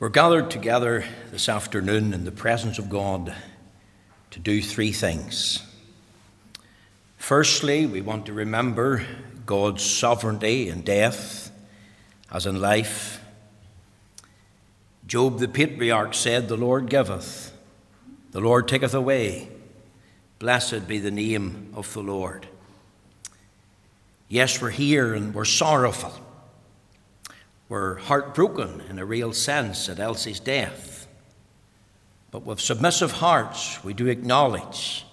[0.00, 3.34] We're gathered together this afternoon in the presence of God
[4.30, 5.66] to do three things.
[7.16, 9.04] Firstly, we want to remember
[9.44, 11.50] God's sovereignty in death
[12.30, 13.20] as in life.
[15.08, 17.52] Job the patriarch said, The Lord giveth,
[18.30, 19.48] the Lord taketh away.
[20.38, 22.46] Blessed be the name of the Lord.
[24.28, 26.12] Yes, we're here and we're sorrowful.
[27.68, 31.06] We're heartbroken in a real sense at Elsie's death.
[32.30, 35.04] But with submissive hearts, we do acknowledge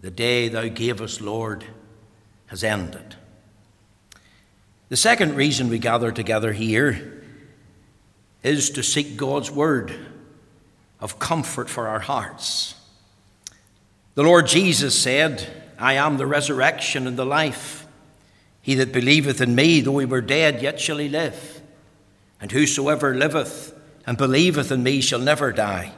[0.00, 1.64] the day thou gavest, Lord,
[2.46, 3.16] has ended.
[4.88, 7.24] The second reason we gather together here
[8.42, 9.94] is to seek God's word
[11.00, 12.74] of comfort for our hearts.
[14.14, 15.48] The Lord Jesus said,
[15.78, 17.81] I am the resurrection and the life.
[18.62, 21.60] He that believeth in me, though he were dead, yet shall he live.
[22.40, 25.92] And whosoever liveth and believeth in me shall never die.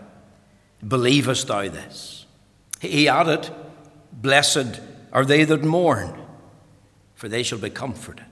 [0.86, 2.24] Believest thou this?
[2.80, 3.50] He added,
[4.12, 4.80] Blessed
[5.12, 6.18] are they that mourn,
[7.14, 8.24] for they shall be comforted.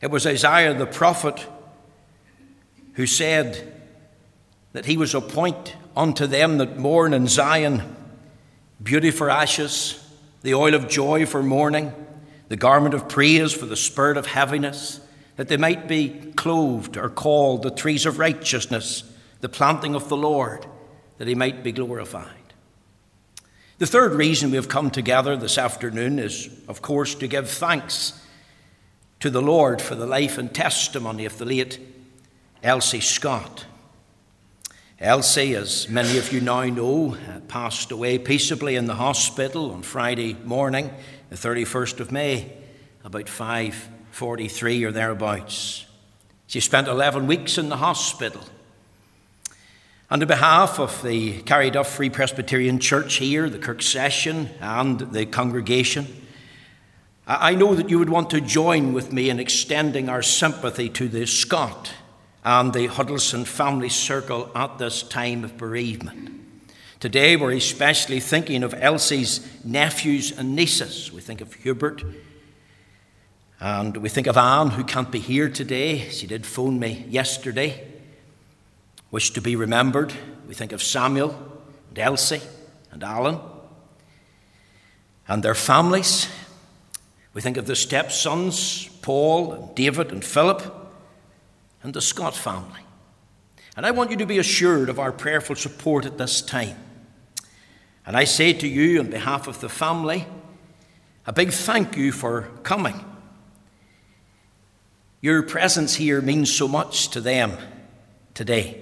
[0.00, 1.46] It was Isaiah the prophet
[2.94, 3.72] who said
[4.72, 7.82] that he was a point unto them that mourn in Zion,
[8.80, 10.00] beauty for ashes,
[10.42, 11.92] the oil of joy for mourning
[12.48, 15.00] the garment of praise for the spirit of heaviness,
[15.36, 19.04] that they might be clothed or called the trees of righteousness,
[19.40, 20.66] the planting of the Lord,
[21.18, 22.28] that he might be glorified.
[23.78, 28.20] The third reason we have come together this afternoon is, of course, to give thanks
[29.20, 31.80] to the Lord for the life and testimony of the late
[32.62, 33.66] Elsie Scott.
[35.00, 37.16] Elsie, as many of you now know,
[37.48, 40.90] passed away peaceably in the hospital on Friday morning
[41.34, 42.52] the 31st of May,
[43.02, 45.84] about 5:43 or thereabouts.
[46.46, 48.44] She spent 11 weeks in the hospital.
[50.12, 56.06] On behalf of the Carryduff Free Presbyterian Church here, the Kirk Session, and the congregation,
[57.26, 61.08] I know that you would want to join with me in extending our sympathy to
[61.08, 61.90] the Scott
[62.44, 66.43] and the Huddleston family circle at this time of bereavement.
[67.04, 71.12] Today, we're especially thinking of Elsie's nephews and nieces.
[71.12, 72.02] We think of Hubert,
[73.60, 76.08] and we think of Anne, who can't be here today.
[76.08, 77.86] She did phone me yesterday.
[79.10, 80.14] Wish to be remembered.
[80.48, 81.38] We think of Samuel
[81.90, 82.40] and Elsie
[82.90, 83.38] and Alan
[85.28, 86.26] and their families.
[87.34, 90.62] We think of the stepsons, Paul and David and Philip,
[91.82, 92.80] and the Scott family.
[93.76, 96.78] And I want you to be assured of our prayerful support at this time.
[98.06, 100.26] And I say to you, on behalf of the family,
[101.26, 103.02] a big thank you for coming.
[105.22, 107.56] Your presence here means so much to them
[108.34, 108.80] today.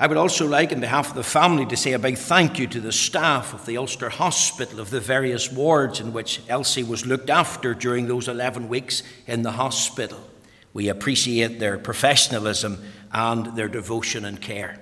[0.00, 2.66] I would also like, on behalf of the family, to say a big thank you
[2.68, 7.06] to the staff of the Ulster Hospital, of the various wards in which Elsie was
[7.06, 10.18] looked after during those 11 weeks in the hospital.
[10.72, 14.80] We appreciate their professionalism and their devotion and care.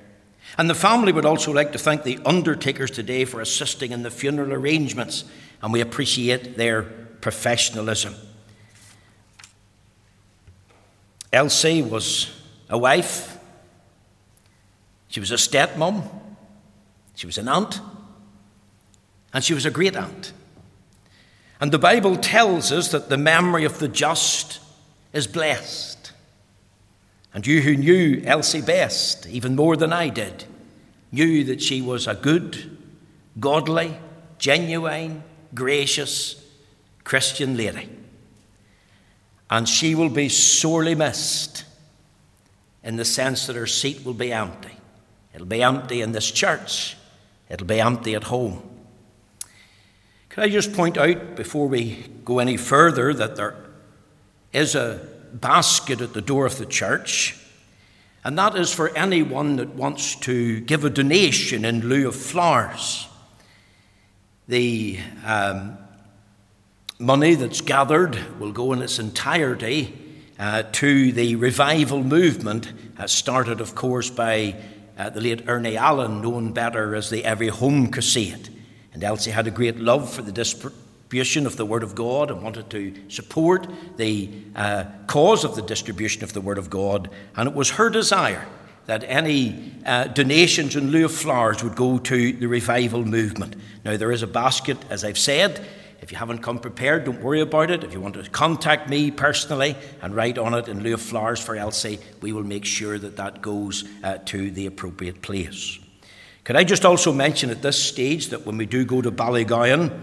[0.59, 4.11] And the family would also like to thank the undertakers today for assisting in the
[4.11, 5.25] funeral arrangements,
[5.63, 8.15] and we appreciate their professionalism.
[11.33, 12.31] Elsie was
[12.69, 13.39] a wife,
[15.09, 16.07] she was a stepmom,
[17.15, 17.81] she was an aunt,
[19.33, 20.33] and she was a great aunt.
[21.61, 24.61] And the Bible tells us that the memory of the just
[25.13, 25.92] is blessed.
[27.35, 30.45] And you who knew Elsie best, even more than I did,
[31.11, 32.79] knew that she was a good,
[33.41, 33.97] godly,
[34.39, 35.23] genuine,
[35.55, 36.45] gracious
[37.05, 37.89] Christian lady.
[39.51, 41.65] And she will be sorely missed
[42.83, 44.77] in the sense that her seat will be empty.
[45.35, 46.97] It'll be empty in this church,
[47.49, 48.69] it'll be empty at home.
[50.29, 53.55] Can I just point out before we go any further that there
[54.53, 57.39] is a basket at the door of the church,
[58.25, 63.09] and that is for anyone that wants to give a donation in lieu of flowers.
[64.49, 65.77] The um,
[66.99, 69.99] money that's gathered will go in its entirety
[70.39, 74.57] uh, to the revival movement, uh, started, of course, by
[74.99, 78.49] uh, the late Ernie Allen, known better as the Every Home Crusade.
[78.93, 80.33] And Elsie had a great love for the
[81.13, 83.67] distribution of the Word of God and wanted to support
[83.99, 87.11] the uh, cause of the distribution of the Word of God.
[87.37, 88.47] And it was her desire
[88.87, 93.57] that any uh, donations in lieu of flowers would go to the revival movement.
[93.85, 95.63] Now, there is a basket, as I've said,
[96.01, 97.85] If you haven't come prepared, don't worry about it.
[97.85, 101.41] If you want to contact me personally and write on it in lieu of flowers
[101.41, 105.79] for Elsie, we will make sure that that goes uh, to the appropriate place.
[106.45, 110.03] Could I just also mention at this stage that when we do go to Ballygowan,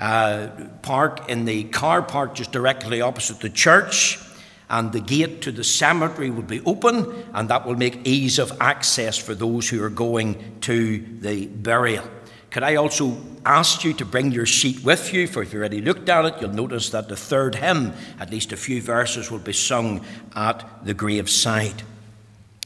[0.00, 0.48] uh,
[0.82, 4.18] park in the car park just directly opposite the church,
[4.68, 8.56] and the gate to the cemetery will be open, and that will make ease of
[8.60, 12.04] access for those who are going to the burial.
[12.50, 15.26] Could I also ask you to bring your sheet with you?
[15.28, 18.52] For if you've already looked at it, you'll notice that the third hymn, at least
[18.52, 20.04] a few verses, will be sung
[20.34, 21.82] at the graveside.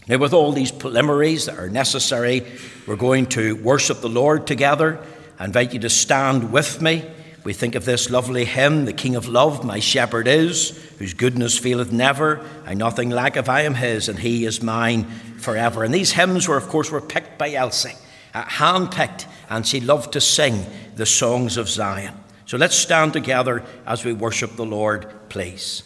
[0.07, 2.47] Now, with all these preliminaries that are necessary,
[2.87, 4.99] we're going to worship the Lord together.
[5.39, 7.05] I invite you to stand with me.
[7.45, 11.59] We think of this lovely hymn, The King of Love, my shepherd is, whose goodness
[11.59, 12.45] faileth never.
[12.65, 15.05] I nothing lack if I am his, and he is mine
[15.39, 15.85] forever.
[15.85, 17.97] And these hymns were, of course, were picked by Elsie,
[18.33, 22.15] uh, handpicked and she loved to sing the songs of Zion.
[22.47, 25.83] So let's stand together as we worship the Lord, please.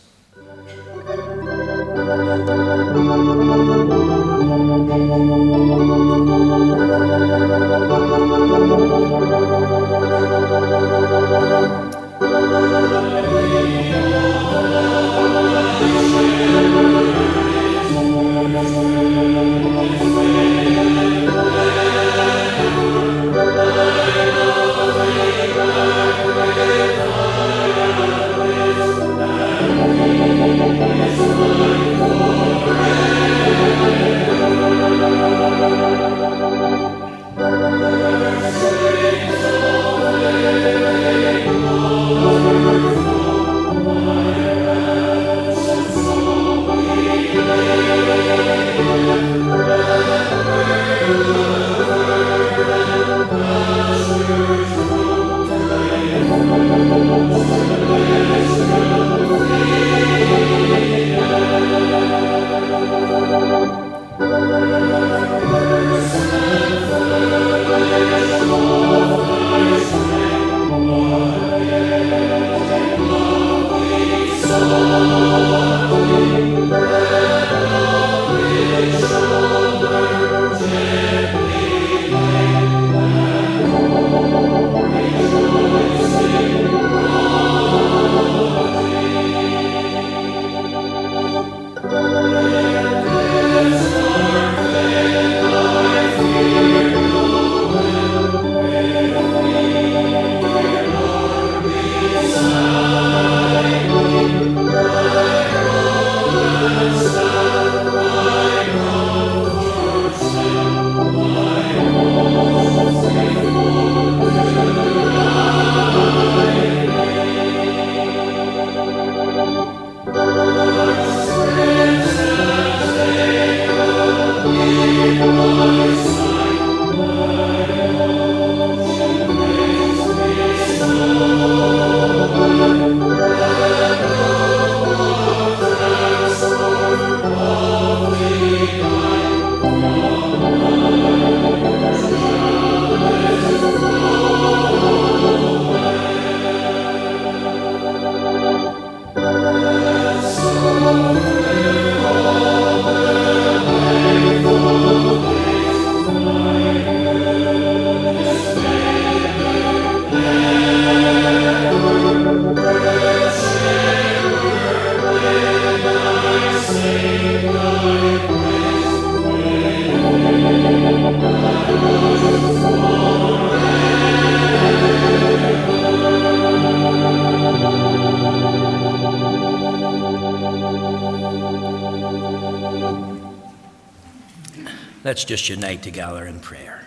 [185.18, 186.86] Let's just unite together in prayer.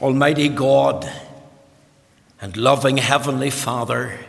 [0.00, 1.10] Almighty God
[2.40, 4.20] and loving Heavenly Father,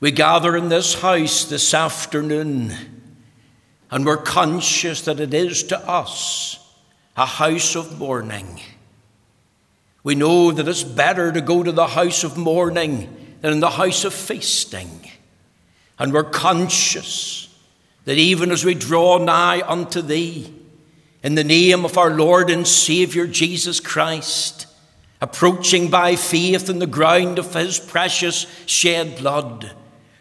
[0.00, 2.72] we gather in this house this afternoon
[3.92, 6.58] and we're conscious that it is to us
[7.16, 8.60] a house of mourning.
[10.02, 13.70] We know that it's better to go to the house of mourning than in the
[13.70, 15.08] house of feasting.
[15.98, 17.48] And we're conscious
[18.04, 20.52] that even as we draw nigh unto Thee,
[21.22, 24.66] in the name of our Lord and Saviour Jesus Christ,
[25.20, 29.72] approaching by faith in the ground of His precious shed blood,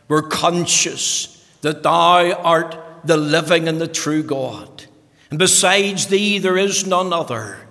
[0.07, 4.85] we're conscious that Thou art the living and the true God.
[5.29, 7.67] And besides Thee, there is none other.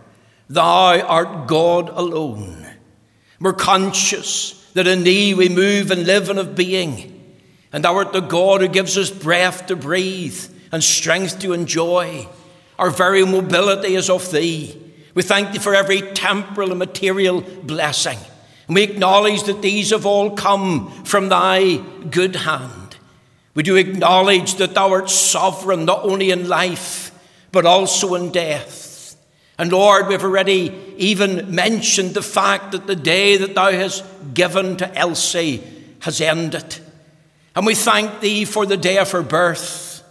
[0.49, 2.67] Thou art God alone.
[3.41, 7.16] We're conscious that in Thee we move and live and have being,
[7.77, 10.43] and Thou art the God who gives us breath to breathe
[10.73, 12.27] and strength to enjoy.
[12.79, 14.83] Our very mobility is of Thee.
[15.13, 18.17] We thank Thee for every temporal and material blessing.
[18.67, 22.97] And we acknowledge that these have all come from Thy good hand.
[23.53, 27.11] We do acknowledge that Thou art sovereign not only in life,
[27.53, 29.19] but also in death.
[29.59, 34.03] And Lord, we've already even mentioned the fact that the day that Thou hast
[34.33, 35.63] given to Elsie
[36.01, 36.79] has ended.
[37.57, 40.05] And we thank Thee for the day of her birth.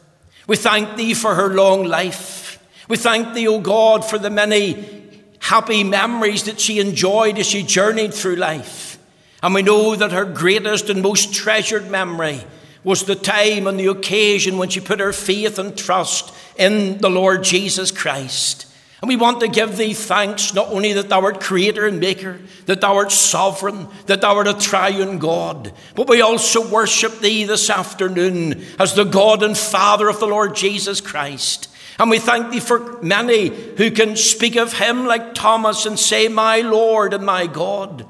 [0.48, 2.60] We thank Thee for her long life.
[2.90, 5.04] We thank Thee, O God, for the many
[5.40, 8.98] happy memories that she enjoyed as she journeyed through life.
[9.44, 12.42] And we know that her greatest and most treasured memory
[12.84, 17.10] was the time and the occasion when she put her faith and trust in the
[17.10, 18.66] Lord Jesus Christ.
[19.06, 22.40] And we want to give thee thanks not only that thou art creator and maker,
[22.66, 27.44] that thou art sovereign, that thou art a triune God, but we also worship thee
[27.44, 31.70] this afternoon as the God and Father of the Lord Jesus Christ.
[32.00, 36.28] And we thank thee for many who can speak of him like Thomas and say,
[36.28, 38.08] My Lord and my God.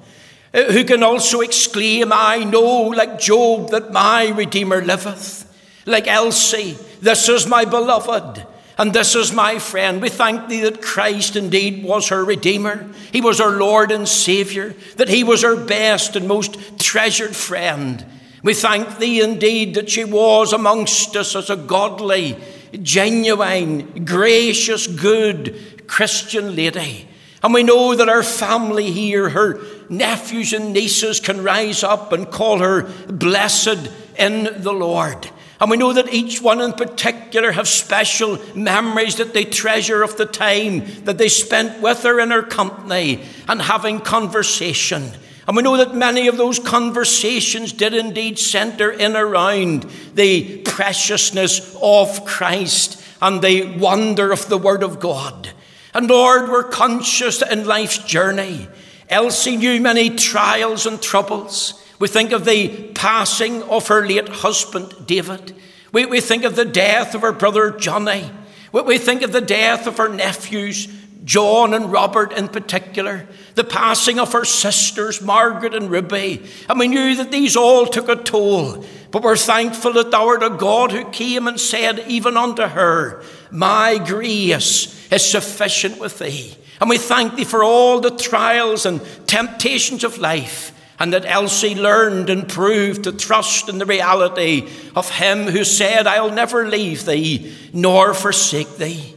[0.54, 5.42] Uh, who can also exclaim, I know, like Job, that my Redeemer liveth.
[5.86, 8.48] Like Elsie, this is my beloved.
[8.77, 10.01] And this is my friend.
[10.01, 12.89] We thank thee that Christ indeed was her Redeemer.
[13.12, 18.05] He was her Lord and Saviour, that he was her best and most treasured friend.
[18.44, 22.38] We thank thee indeed that she was amongst us as a godly
[22.82, 27.08] genuine, gracious, good Christian lady.
[27.41, 32.29] And we know that our family here, her nephews and nieces, can rise up and
[32.29, 35.29] call her blessed in the Lord.
[35.60, 40.18] And we know that each one in particular have special memories that they treasure of
[40.18, 45.12] the time that they spent with her in her company and having conversation.
[45.48, 49.84] And we know that many of those conversations did indeed center in around
[50.16, 55.50] the preciousness of Christ and the wonder of the Word of God.
[55.94, 58.68] And Lord, we're conscious in life's journey.
[59.08, 61.82] Elsie knew many trials and troubles.
[62.00, 65.56] We think of the passing of her late husband, David.
[65.92, 68.30] We, we think of the death of her brother, Johnny.
[68.72, 70.88] We, we think of the death of her nephews,
[71.24, 76.46] John and Robert in particular, the passing of her sisters, Margaret and Ruby.
[76.70, 78.86] And we knew that these all took a toll.
[79.12, 83.24] But we're thankful that thou art a God who came and said, even unto her,
[83.50, 86.56] My grace is sufficient with thee.
[86.82, 91.75] And we thank thee for all the trials and temptations of life, and that Elsie
[91.75, 97.06] learned and proved to trust in the reality of him who said, I'll never leave
[97.06, 99.16] thee nor forsake thee.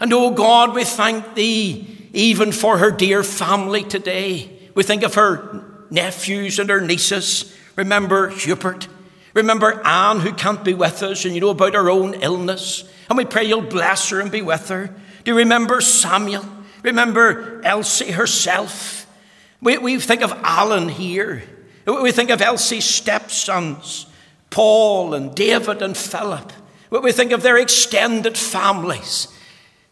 [0.00, 4.50] And oh God, we thank thee even for her dear family today.
[4.74, 7.56] We think of her nephews and her nieces.
[7.76, 8.88] Remember Hubert.
[9.34, 12.84] Remember Anne, who can't be with us, and you know about her own illness.
[13.08, 14.88] And we pray you'll bless her and be with her.
[15.24, 16.44] Do you remember Samuel?
[16.82, 18.99] Remember Elsie herself?
[19.60, 21.42] We, we think of Alan here.
[21.86, 24.06] We think of Elsie's stepsons,
[24.50, 26.52] Paul and David and Philip.
[26.90, 29.28] We think of their extended families.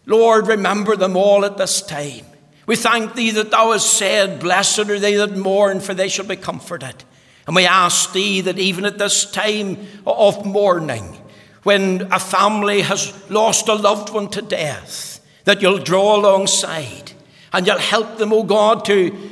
[0.06, 2.24] Lord, remember them all at this time.
[2.66, 6.26] We thank thee that thou hast said, Blessed are they that mourn, for they shall
[6.26, 7.04] be comforted.
[7.46, 11.16] And we ask thee that even at this time of mourning,
[11.62, 17.12] when a family has lost a loved one to death, that you'll draw alongside
[17.52, 19.27] and you'll help them, O God, to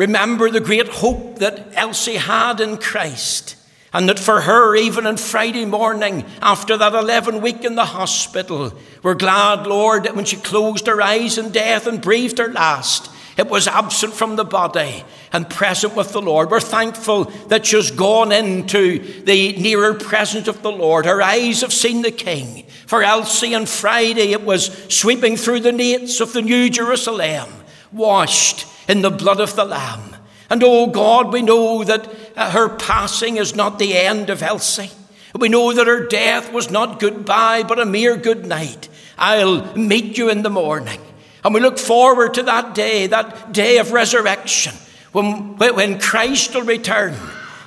[0.00, 3.54] remember the great hope that Elsie had in Christ
[3.92, 8.72] and that for her, even on Friday morning, after that 11 week in the hospital,
[9.02, 13.10] we're glad, Lord, that when she closed her eyes in death and breathed her last,
[13.36, 15.04] it was absent from the body
[15.34, 16.50] and present with the Lord.
[16.50, 21.04] We're thankful that she's gone into the nearer presence of the Lord.
[21.04, 22.64] Her eyes have seen the King.
[22.86, 27.50] For Elsie on Friday, it was sweeping through the gates of the New Jerusalem,
[27.92, 30.16] washed in the blood of the Lamb.
[30.50, 34.90] And oh God, we know that uh, her passing is not the end of Elsie.
[35.38, 38.88] We know that her death was not goodbye, but a mere good night.
[39.16, 41.00] I'll meet you in the morning.
[41.44, 44.74] And we look forward to that day, that day of resurrection,
[45.12, 47.14] when, when Christ will return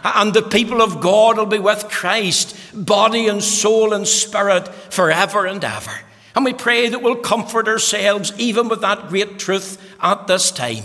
[0.04, 5.46] and the people of God will be with Christ, body and soul and spirit, forever
[5.46, 5.94] and ever.
[6.36, 10.84] And we pray that we'll comfort ourselves even with that great truth at this time.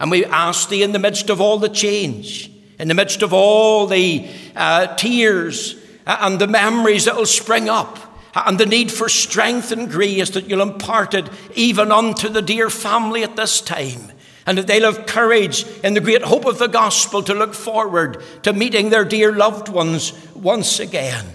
[0.00, 3.32] And we ask thee in the midst of all the change, in the midst of
[3.34, 5.76] all the uh, tears
[6.06, 7.98] uh, and the memories that will spring up
[8.34, 12.70] and the need for strength and grace that you'll impart it even unto the dear
[12.70, 14.12] family at this time.
[14.46, 18.22] And that they'll have courage in the great hope of the gospel to look forward
[18.42, 21.26] to meeting their dear loved ones once again.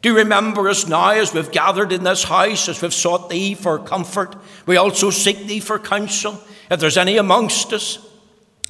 [0.00, 3.78] Do remember us now as we've gathered in this house, as we've sought thee for
[3.78, 4.34] comfort.
[4.66, 6.40] We also seek thee for counsel.
[6.70, 7.98] If there's any amongst us,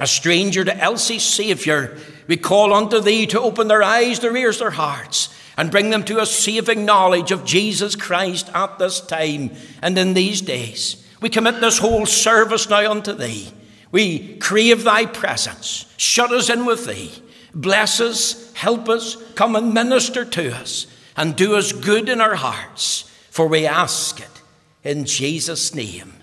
[0.00, 1.96] a stranger to Elsie's Saviour,
[2.26, 6.04] we call unto thee to open their eyes, their ears, their hearts, and bring them
[6.04, 11.04] to a saving knowledge of Jesus Christ at this time and in these days.
[11.20, 13.52] We commit this whole service now unto thee.
[13.92, 15.86] We crave thy presence.
[15.96, 17.12] Shut us in with thee.
[17.54, 22.34] Bless us, help us, come and minister to us, and do us good in our
[22.34, 23.02] hearts.
[23.30, 24.42] For we ask it
[24.82, 26.14] in Jesus' name.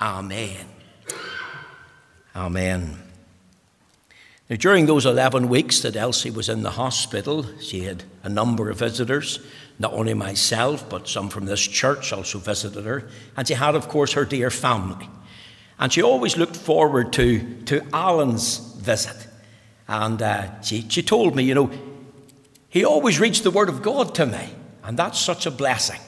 [0.00, 0.77] Amen.
[2.34, 2.98] Amen.
[4.48, 8.70] Now, during those 11 weeks that Elsie was in the hospital, she had a number
[8.70, 9.40] of visitors.
[9.78, 13.08] Not only myself, but some from this church also visited her.
[13.36, 15.08] And she had, of course, her dear family.
[15.78, 19.28] And she always looked forward to, to Alan's visit.
[19.86, 21.70] And uh, she, she told me, you know,
[22.68, 24.50] he always reads the Word of God to me.
[24.82, 26.00] And that's such a blessing.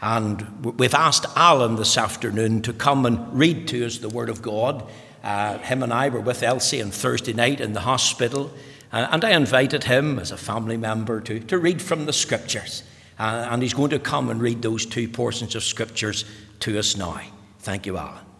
[0.00, 4.42] And we've asked Alan this afternoon to come and read to us the Word of
[4.42, 4.88] God.
[5.22, 8.52] Uh, him and I were with Elsie on Thursday night in the hospital,
[8.92, 12.82] uh, and I invited him as a family member to, to read from the Scriptures.
[13.18, 16.24] Uh, and he's going to come and read those two portions of Scriptures
[16.60, 17.20] to us now.
[17.60, 18.31] Thank you, Alan.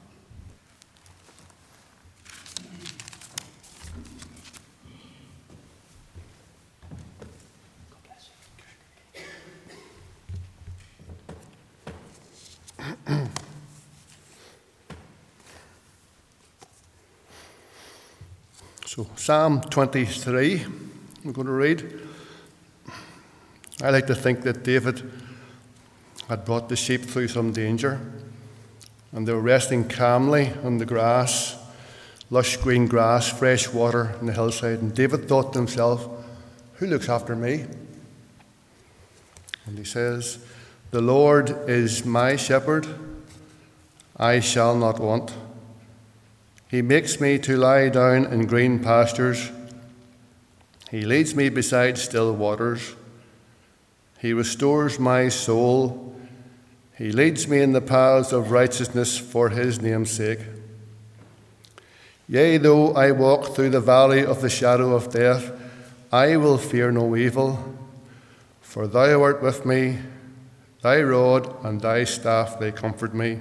[18.95, 20.67] So, Psalm 23,
[21.25, 21.99] we're going to read.
[23.83, 25.11] I like to think that David
[26.29, 27.99] had brought the sheep through some danger,
[29.13, 31.57] and they were resting calmly on the grass,
[32.29, 34.83] lush green grass, fresh water on the hillside.
[34.83, 36.07] And David thought to himself,
[36.75, 37.65] Who looks after me?
[39.65, 40.39] And he says,
[40.91, 42.87] The Lord is my shepherd,
[44.19, 45.33] I shall not want.
[46.73, 49.51] He makes me to lie down in green pastures.
[50.91, 52.95] He leads me beside still waters.
[54.21, 56.17] He restores my soul.
[56.97, 60.39] He leads me in the paths of righteousness for his name's sake.
[62.27, 65.53] Yea, though I walk through the valley of the shadow of death,
[66.11, 67.77] I will fear no evil,
[68.63, 69.99] for thou art with me,
[70.81, 73.41] thy rod and thy staff, they comfort me.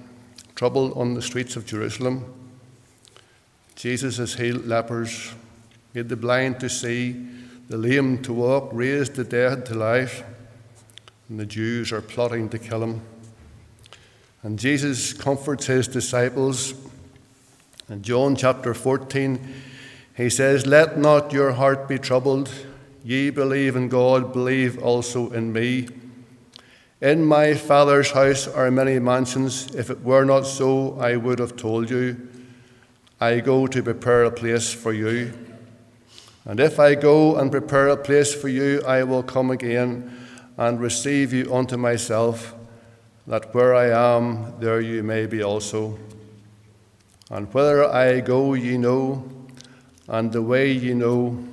[0.61, 2.23] trouble on the streets of Jerusalem.
[3.73, 5.33] Jesus has healed lepers,
[5.95, 7.13] made the blind to see,
[7.67, 10.23] the lame to walk, raised the dead to life,
[11.27, 13.01] and the Jews are plotting to kill him.
[14.43, 16.75] And Jesus comforts his disciples.
[17.89, 19.39] In John chapter 14,
[20.15, 22.51] he says, Let not your heart be troubled.
[23.03, 25.87] Ye believe in God, believe also in me.
[27.01, 29.73] In my Father's house are many mansions.
[29.73, 32.29] If it were not so, I would have told you.
[33.19, 35.33] I go to prepare a place for you.
[36.45, 40.15] And if I go and prepare a place for you, I will come again
[40.57, 42.53] and receive you unto myself,
[43.25, 45.97] that where I am, there you may be also.
[47.31, 49.27] And whither I go, ye know,
[50.07, 51.43] and the way ye know.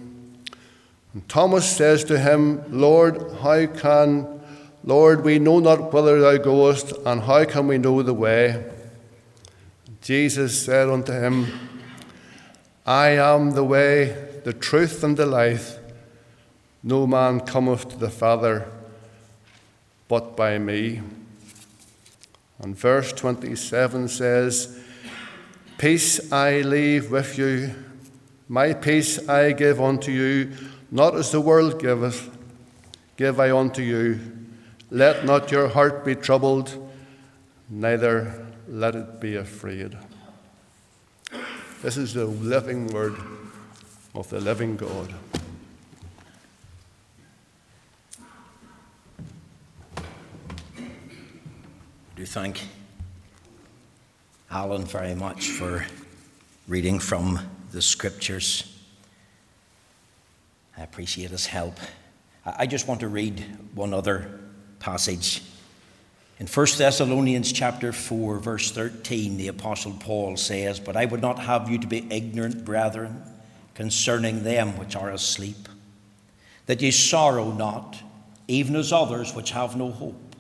[1.15, 4.38] And Thomas says to him, Lord, how can
[4.89, 8.65] Lord, we know not whither thou goest, and how can we know the way?
[10.01, 11.47] Jesus said unto him,
[12.87, 15.77] I am the way, the truth, and the life.
[16.83, 18.67] No man cometh to the Father
[20.09, 21.03] but by me.
[22.59, 24.83] And verse 27 says,
[25.77, 27.75] Peace I leave with you,
[28.49, 30.51] my peace I give unto you,
[30.91, 32.35] not as the world giveth,
[33.19, 34.38] give I unto you.
[34.91, 36.91] Let not your heart be troubled,
[37.69, 39.97] neither let it be afraid.
[41.83, 43.17] This is the living word
[44.15, 45.15] of the living God.
[52.19, 52.67] do thank
[54.51, 55.87] Alan very much for
[56.67, 57.39] reading from
[57.71, 58.77] the scriptures.
[60.77, 61.79] I appreciate his help.
[62.45, 64.48] I just want to read one other
[64.79, 65.43] passage.
[66.39, 71.41] In 1 Thessalonians chapter 4 verse 13 the apostle Paul says, "But I would not
[71.41, 73.23] have you to be ignorant, brethren,
[73.75, 75.69] concerning them which are asleep,
[76.67, 77.97] that ye sorrow not,
[78.47, 80.37] even as others which have no hope."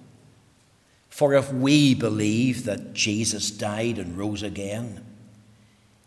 [1.08, 5.04] For if we believe that Jesus died and rose again,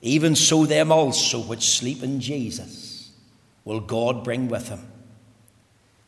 [0.02, 3.10] even so them also which sleep in Jesus
[3.66, 4.88] will God bring with him.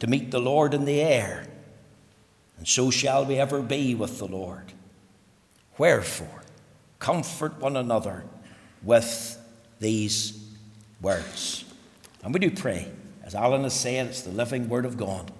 [0.00, 1.46] to meet the Lord in the air.
[2.58, 4.72] And so shall we ever be with the Lord.
[5.78, 6.42] Wherefore,
[6.98, 8.24] comfort one another
[8.82, 9.38] with
[9.80, 10.44] these
[11.00, 11.64] words.
[12.22, 12.90] And we do pray,
[13.22, 15.30] as Alan is saying, it's the living word of God,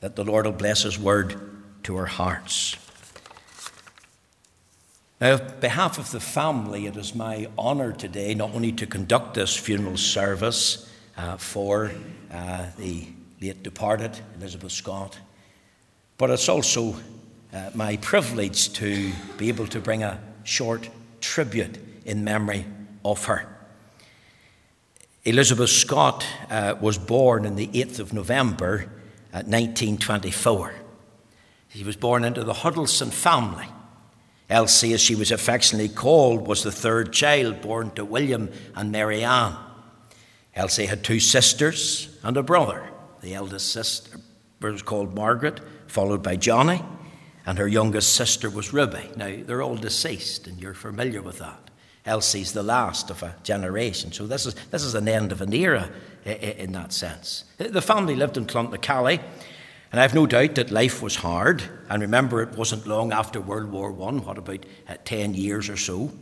[0.00, 1.40] that the Lord will bless his word
[1.84, 2.76] to our hearts.
[5.20, 9.34] Now, on behalf of the family, it is my honour today not only to conduct
[9.34, 11.90] this funeral service uh, for
[12.32, 13.08] uh, the
[13.40, 15.18] late departed Elizabeth Scott,
[16.16, 16.96] but it's also
[17.52, 20.88] uh, my privilege to be able to bring a short
[21.20, 22.64] tribute in memory
[23.04, 23.46] of her.
[25.24, 28.90] Elizabeth Scott uh, was born on the 8th of November
[29.32, 30.74] 1924.
[31.68, 33.66] She was born into the Huddleston family.
[34.48, 39.22] Elsie, as she was affectionately called, was the third child born to William and Mary
[39.22, 39.54] Ann.
[40.54, 42.88] Elsie had two sisters and a brother.
[43.20, 44.18] The eldest sister
[44.60, 46.82] was called Margaret, followed by Johnny,
[47.46, 49.10] and her youngest sister was Ruby.
[49.16, 51.70] Now, they're all deceased, and you're familiar with that.
[52.04, 55.52] Elsie's the last of a generation, so this is, this is an end of an
[55.52, 55.90] era
[56.24, 57.44] in that sense.
[57.58, 59.20] The family lived in Clonmacally.
[59.90, 61.62] And I've no doubt that life was hard.
[61.88, 65.76] And remember, it wasn't long after World War I, what about uh, 10 years or
[65.76, 66.12] so.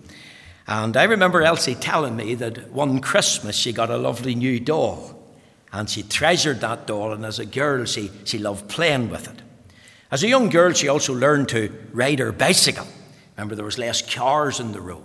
[0.68, 5.15] And I remember Elsie telling me that one Christmas she got a lovely new doll.
[5.72, 9.42] And she treasured that doll, and as a girl, she, she loved playing with it.
[10.11, 12.87] As a young girl, she also learned to ride her bicycle.
[13.37, 15.02] Remember, there was less cars in the road.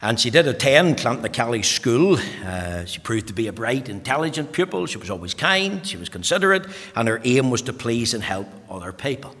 [0.00, 2.18] And she did attend Clonmacally School.
[2.44, 4.86] Uh, she proved to be a bright, intelligent pupil.
[4.86, 8.46] She was always kind, she was considerate, and her aim was to please and help
[8.70, 9.34] other people.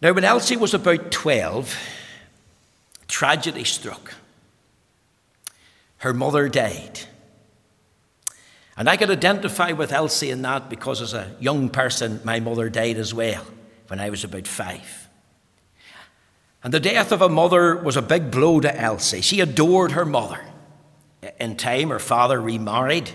[0.00, 1.76] Now, when Elsie was about 12,
[3.08, 4.14] tragedy struck.
[5.98, 7.00] Her mother died.
[8.78, 12.70] And I could identify with Elsie in that because as a young person, my mother
[12.70, 13.44] died as well
[13.88, 15.08] when I was about five.
[16.62, 19.20] And the death of a mother was a big blow to Elsie.
[19.20, 20.44] She adored her mother.
[21.40, 23.10] In time, her father remarried.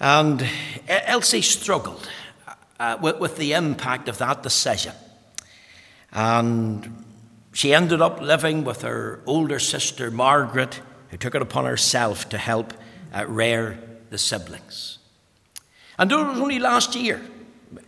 [0.00, 0.44] And
[0.88, 2.08] Elsie struggled
[2.80, 4.94] uh, with, with the impact of that decision.
[6.10, 7.04] And
[7.52, 12.38] she ended up living with her older sister, Margaret, who took it upon herself to
[12.38, 12.74] help
[13.14, 13.78] uh, rear
[14.14, 14.98] the siblings.
[15.98, 17.20] And it was only last year,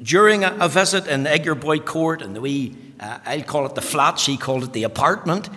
[0.03, 4.19] during a, visit in Eggerboy Court and the wee uh, I'll call it the flat,
[4.19, 5.49] she called it the apartment.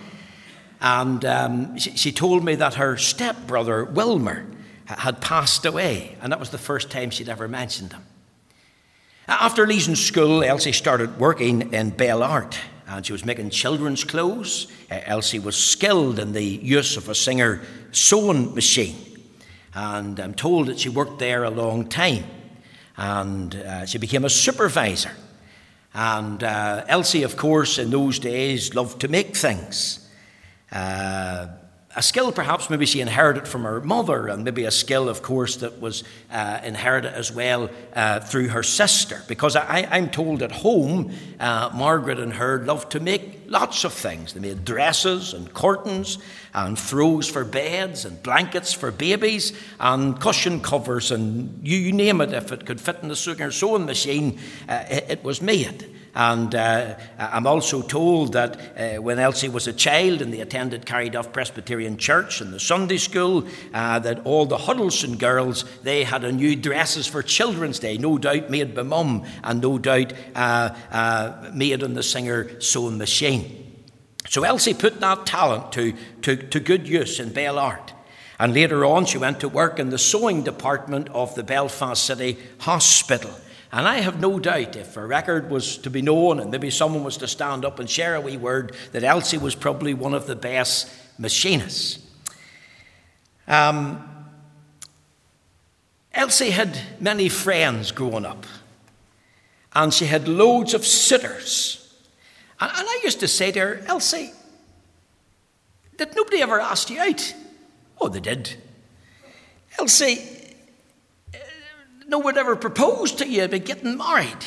[0.80, 4.46] And um, she, she, told me that her stepbrother, Wilmer,
[4.86, 8.04] had passed away, and that was the first time she'd ever mentioned him.
[9.28, 14.68] After leaving school, Elsie started working in Bell Art, and she was making children's clothes.
[14.92, 18.96] Uh, Elsie was skilled in the use of a Singer sewing machine,
[19.74, 22.26] and I'm told that she worked there a long time,
[22.98, 25.12] and uh, she became a supervisor.
[25.94, 30.08] And uh, Elsie, of course, in those days loved to make things.
[30.72, 31.48] Uh,
[32.00, 35.58] a skill perhaps maybe she inherited from her mother, and maybe a skill, of course,
[35.58, 39.22] that was uh, inherited as well uh, through her sister.
[39.28, 43.92] Because I, am told at home, uh, Margaret and her loved to make lots of
[43.92, 44.32] things.
[44.32, 46.20] They made dresses and curtains
[46.54, 52.22] and throws for beds and blankets for babies and cushion covers and you, you name
[52.22, 52.32] it.
[52.32, 55.99] If it could fit in the sewing machine, uh, it, it was made.
[56.20, 60.86] And uh, I'm also told that uh, when Elsie was a child and they attended
[60.86, 66.26] Carryduff Presbyterian Church and the Sunday school, uh, that all the Huddleston girls, they had
[66.26, 70.12] a new dresses for Children's Day, no doubt made by mum and no doubt
[71.54, 73.86] made on the Singer sewing machine.
[74.28, 77.94] So Elsie put that talent to, to, to good use in Belle Art.
[78.38, 82.38] And later on, she went to work in the sewing department of the Belfast City
[82.58, 83.32] Hospital.
[83.72, 87.04] And I have no doubt if a record was to be known and maybe someone
[87.04, 90.26] was to stand up and share a wee word, that Elsie was probably one of
[90.26, 92.00] the best machinists.
[93.48, 94.08] Um,
[96.14, 98.46] Elsie had many friends growing up,
[99.74, 101.94] and she had loads of sitters.
[102.60, 104.32] And, and I used to say to her, Elsie,
[105.98, 107.36] did nobody ever ask you out?
[108.02, 108.56] Oh, they did.
[109.78, 110.39] Elsie,
[112.10, 114.46] no one ever proposed to you about getting married.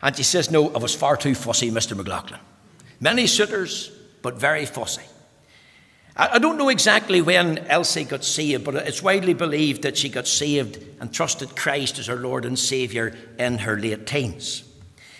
[0.00, 1.96] And she says, No, I was far too fussy, Mr.
[1.96, 2.40] McLaughlin.
[3.00, 3.90] Many suitors,
[4.22, 5.02] but very fussy.
[6.16, 10.28] I don't know exactly when Elsie got saved, but it's widely believed that she got
[10.28, 14.62] saved and trusted Christ as her Lord and Saviour in her late teens.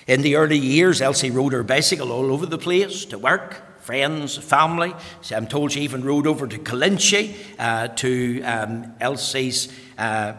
[0.07, 4.37] In the early years, Elsie rode her bicycle all over the place to work, friends,
[4.37, 4.95] family.
[5.33, 10.35] I'm told she even rode over to Killinchy uh, to um, Elsie's, uh,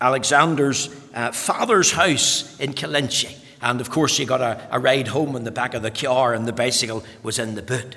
[0.00, 3.36] Alexander's uh, father's house in Killinchy.
[3.60, 6.32] And of course, she got a, a, ride home in the back of the car,
[6.32, 7.96] and the bicycle was in the boot.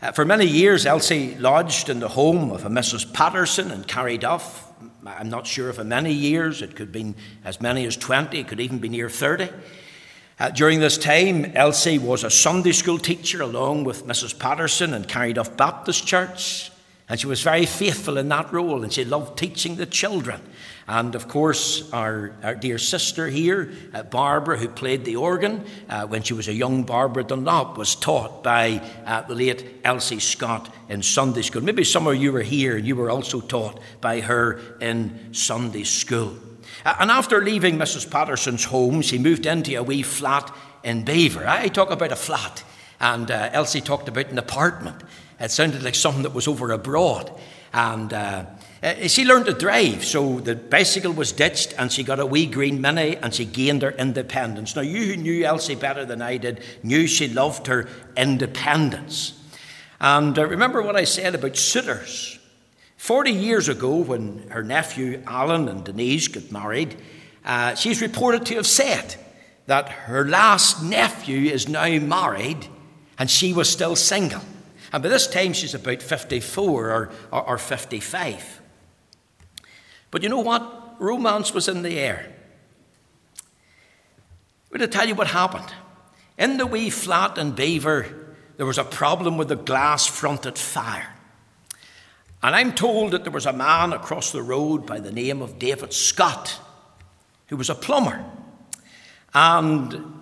[0.00, 3.12] Uh, for many years, Elsie lodged in the home of a Mrs.
[3.12, 4.62] Patterson and Carryduff.
[5.06, 8.48] I'm not sure if many years, it could have been as many as 20, it
[8.48, 9.50] could even be near 30.
[10.38, 14.38] Uh, during this time, Elsie was a Sunday school teacher along with Mrs.
[14.38, 16.70] Patterson and Carryduff Baptist Church.
[17.08, 20.40] And she was very faithful in that role, and she loved teaching the children.
[20.88, 26.06] And of course, our, our dear sister here, uh, Barbara, who played the organ uh,
[26.06, 30.72] when she was a young Barbara Dunlop, was taught by uh, the late Elsie Scott
[30.88, 31.62] in Sunday school.
[31.62, 35.82] Maybe some of you were here and you were also taught by her in Sunday
[35.82, 36.36] school.
[36.84, 38.08] And after leaving Mrs.
[38.08, 41.48] Patterson's home, she moved into a wee flat in Belvoir.
[41.48, 42.62] I talk about a flat,
[43.00, 45.02] and uh, Elsie talked about an apartment.
[45.40, 47.32] It sounded like something that was over abroad.
[47.72, 48.12] And
[48.82, 52.46] uh, she learned to drive, so the bicycle was ditched, and she got a wee
[52.46, 54.76] green mini, and she gained her independence.
[54.76, 59.32] Now, you who knew Elsie better than I did knew she loved her independence.
[60.00, 62.38] And uh, remember what I said about suitors.
[62.96, 66.96] Forty years ago, when her nephew Alan and Denise got married,
[67.44, 69.14] uh, she's reported to have said
[69.66, 72.68] that her last nephew is now married
[73.18, 74.42] and she was still single.
[74.92, 78.60] And by this time, she's about 54 or, or, or 55.
[80.10, 80.96] But you know what?
[80.98, 82.32] Romance was in the air.
[83.38, 85.72] I'm going to tell you what happened.
[86.38, 88.06] In the wee flat in Belvoir,
[88.56, 91.12] there was a problem with the glass fronted fire.
[92.42, 95.58] And I'm told that there was a man across the road by the name of
[95.58, 96.60] David Scott
[97.48, 98.24] who was a plumber.
[99.34, 100.15] And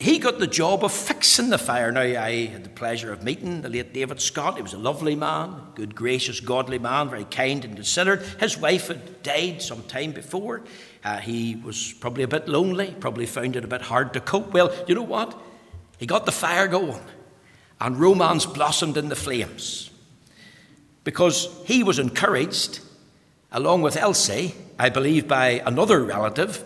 [0.00, 1.90] he got the job of fixing the fire.
[1.90, 4.54] Now, I had the pleasure of meeting the late David Scott.
[4.54, 8.22] He was a lovely man, good, gracious, godly man, very kind and considerate.
[8.38, 10.62] His wife had died some time before.
[11.02, 14.52] Uh, he was probably a bit lonely, probably found it a bit hard to cope.
[14.52, 15.36] Well, you know what?
[15.98, 17.02] He got the fire going,
[17.80, 19.90] and romance blossomed in the flames
[21.02, 22.78] because he was encouraged,
[23.50, 26.62] along with Elsie, I believe, by another relative,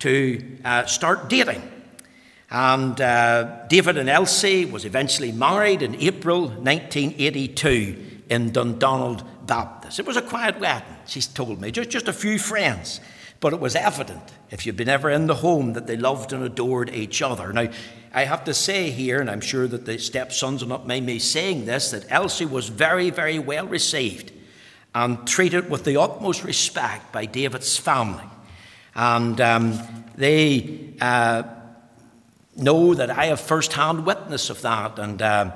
[0.00, 1.70] to uh, start dating.
[2.54, 9.98] And uh, David and Elsie was eventually married in April 1982 in Dundonald Baptist.
[9.98, 13.00] It was a quiet wedding, she's told me, just, just a few friends.
[13.40, 16.44] But it was evident, if you'd been ever in the home, that they loved and
[16.44, 17.52] adored each other.
[17.52, 17.70] Now,
[18.12, 21.18] I have to say here, and I'm sure that the stepsons will not mind me
[21.18, 24.30] saying this, that Elsie was very, very well received
[24.94, 28.22] and treated with the utmost respect by David's family.
[28.94, 31.42] And um, they uh,
[32.56, 34.98] know that I have first hand witness of that.
[34.98, 35.50] And uh,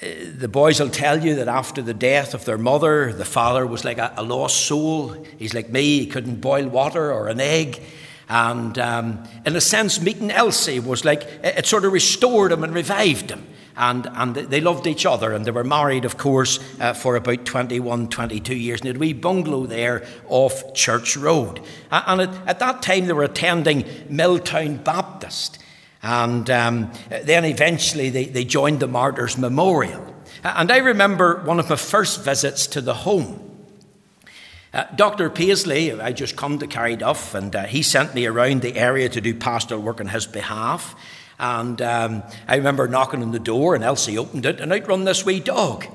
[0.00, 3.84] the boys will tell you that after the death of their mother, the father was
[3.84, 5.16] like a, a lost soul.
[5.38, 7.80] He's like me, he couldn't boil water or an egg.
[8.28, 12.74] And um, in a sense, meeting Elsie was like it sort of restored him and
[12.74, 13.46] revived him.
[13.80, 17.44] And, and they loved each other, and they were married, of course, uh, for about
[17.44, 18.80] 21, 22 years.
[18.80, 21.60] And a wee bungalow there off Church Road.
[21.92, 25.57] And at, at that time, they were attending Milltown Baptist.
[26.02, 30.14] And um, then eventually they, they joined the Martyrs Memorial.
[30.44, 33.44] And I remember one of my first visits to the home.
[34.72, 35.30] Uh, Dr.
[35.30, 39.20] Paisley, I just come to Carryduff, and uh, he sent me around the area to
[39.20, 40.94] do pastoral work on his behalf.
[41.38, 45.04] And um, I remember knocking on the door, and Elsie opened it, and out run
[45.04, 45.86] this wee dog.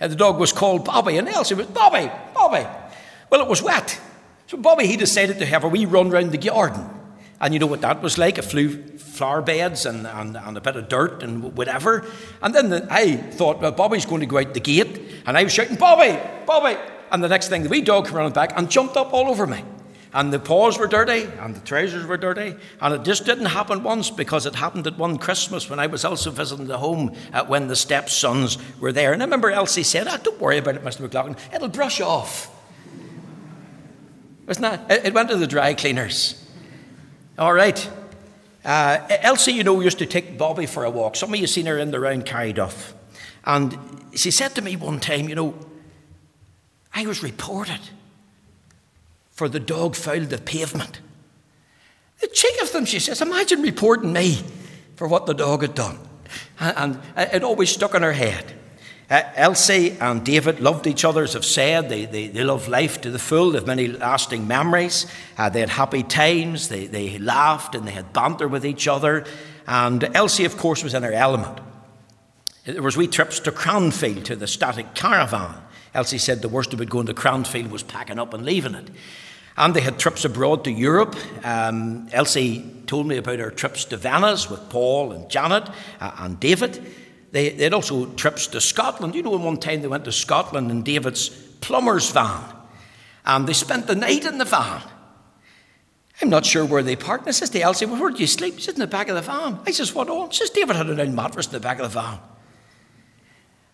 [0.00, 2.66] And the dog was called Bobby, and Elsie was, Bobby, Bobby.
[3.30, 4.00] Well, it was wet.
[4.48, 6.84] So Bobby, he decided to have a wee run round the garden.
[7.40, 8.38] And you know what that was like?
[8.38, 12.04] A few flower beds and, and, and a bit of dirt and whatever.
[12.42, 15.00] And then the, I thought, well, Bobby's going to go out the gate.
[15.26, 16.78] And I was shouting, Bobby, Bobby.
[17.10, 19.46] And the next thing, the wee dog came running back and jumped up all over
[19.46, 19.62] me.
[20.12, 22.54] And the paws were dirty and the trousers were dirty.
[22.80, 26.06] And it just didn't happen once because it happened at one Christmas when I was
[26.06, 27.08] also visiting the home
[27.48, 29.12] when the stepsons were there.
[29.12, 31.00] And I remember Elsie said, oh, Don't worry about it, Mr.
[31.00, 32.50] McLaughlin, it'll brush off.
[34.46, 35.04] Wasn't that?
[35.04, 36.45] It went to the dry cleaners.
[37.38, 37.88] All right.
[38.64, 41.16] Uh, Elsie, you know, used to take Bobby for a walk.
[41.16, 42.92] Some of you seen her in the round Carryduff.
[43.44, 43.78] And
[44.14, 45.54] she said to me one time, you know,
[46.94, 47.80] I was reported
[49.30, 51.00] for the dog fouled the pavement.
[52.20, 54.42] The cheek of them, she says, imagine reporting me
[54.96, 55.98] for what the dog had done.
[56.58, 58.54] And it always stuck in her head.
[59.08, 61.88] Elsie and David loved each other, as I've said.
[61.88, 63.52] They, they, they loved life to the full.
[63.52, 65.06] They have many lasting memories.
[65.38, 66.68] Uh, they had happy times.
[66.68, 69.24] They, they laughed and they had banter with each other.
[69.66, 71.60] And Elsie, of course, was in her element.
[72.64, 75.54] There was wee trips to Cranfield to the static caravan.
[75.94, 78.90] Elsie said the worst about going to Cranfield was packing up and leaving it.
[79.56, 81.16] And they had trips abroad to Europe.
[81.44, 85.68] Um, Elsie told me about her trips to Venice with Paul and Janet
[86.00, 86.84] uh, and David.
[87.36, 89.14] They, they had also trips to Scotland.
[89.14, 91.28] You know, one time they went to Scotland in David's
[91.60, 92.42] plumber's van.
[93.26, 94.80] And they spent the night in the van.
[96.22, 97.28] I'm not sure where they parked.
[97.28, 98.58] I says to Elsie, well, where did you sleep?
[98.58, 99.58] She in the back of the van.
[99.66, 100.30] I says, what on?
[100.30, 102.18] She says, David had a nice mattress in the back of the van.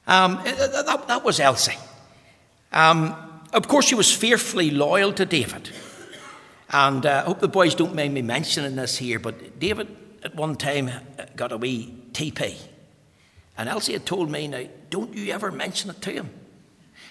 [0.09, 1.79] Um, that, that was Elsie.
[2.73, 3.15] Um,
[3.53, 5.71] of course, she was fearfully loyal to David.
[6.71, 9.87] And uh, I hope the boys don't mind me mentioning this here, but David
[10.25, 10.91] at one time
[11.37, 12.57] got a wee TP.
[13.57, 16.31] And Elsie had told me, now, don't you ever mention it to him.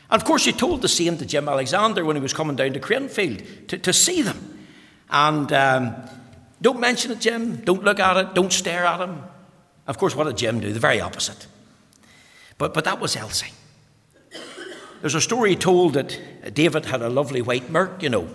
[0.09, 2.73] And of course, she told the same to Jim Alexander when he was coming down
[2.73, 4.67] to Cranfield to, to see them.
[5.09, 5.95] And um,
[6.61, 7.57] don't mention it, Jim.
[7.57, 8.33] Don't look at it.
[8.33, 9.23] Don't stare at him.
[9.87, 10.73] Of course, what did Jim do?
[10.73, 11.47] The very opposite.
[12.57, 13.53] But, but that was Elsie.
[15.01, 18.29] There's a story told that David had a lovely white Merc, you know.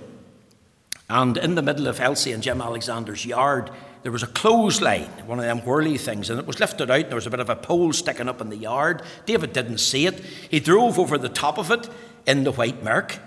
[1.09, 3.71] And in the middle of Elsie and Jim Alexander's yard,
[4.07, 7.09] there was a clothesline, one of them whirly things, and it was lifted out, and
[7.09, 9.03] there was a bit of a pole sticking up in the yard.
[9.25, 10.21] David didn't see it.
[10.49, 11.91] He drove over the top of it
[12.25, 13.19] in the white Merc.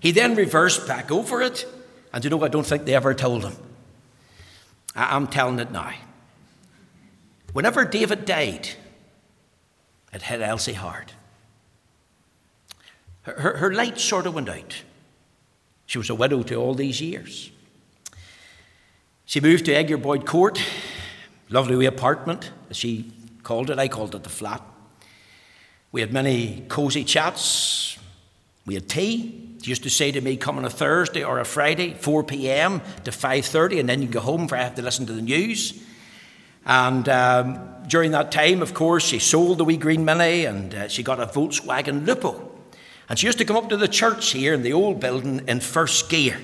[0.00, 1.66] He then reversed back over it,
[2.10, 3.54] and you know, I don't think they ever told him.
[4.96, 5.92] I'm telling it now.
[7.52, 8.70] Whenever David died,
[10.14, 11.12] it hit Elsie hard.
[13.24, 14.84] Her, her light sort of went out.
[15.84, 17.50] She was a widow to all these years.
[19.26, 20.60] She moved to Edgar Boyd Court,
[21.48, 23.10] lovely wee apartment, as she
[23.42, 23.78] called it.
[23.78, 24.62] I called it the flat.
[25.92, 27.98] We had many cosy chats.
[28.66, 29.56] We had tea.
[29.62, 32.82] She used to say to me, come on a Thursday or a Friday, 4 p.m.
[33.04, 35.82] to 5.30, and then you go home for I have to listen to the news.
[36.66, 40.88] And um, during that time, of course, she sold the wee green Mini and uh,
[40.88, 42.50] she got a Volkswagen Lupo.
[43.08, 45.60] And she used to come up to the church here in the old building in
[45.60, 46.38] first gear.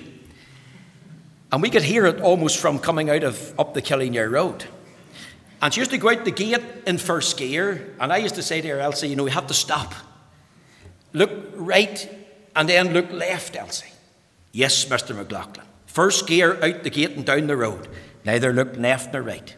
[1.53, 4.65] And we could hear it almost from coming out of up the Killinure Road.
[5.63, 8.43] And she used to go out the gate in first gear, and I used to
[8.43, 9.95] say to her, Elsie, you know, we have to stop.
[11.13, 12.09] Look right
[12.57, 13.93] and then look left, Elsie.
[14.53, 15.15] Yes, Mr.
[15.15, 15.67] McLaughlin.
[15.87, 17.89] First gear out the gate and down the road.
[18.25, 19.55] Neither look left nor right.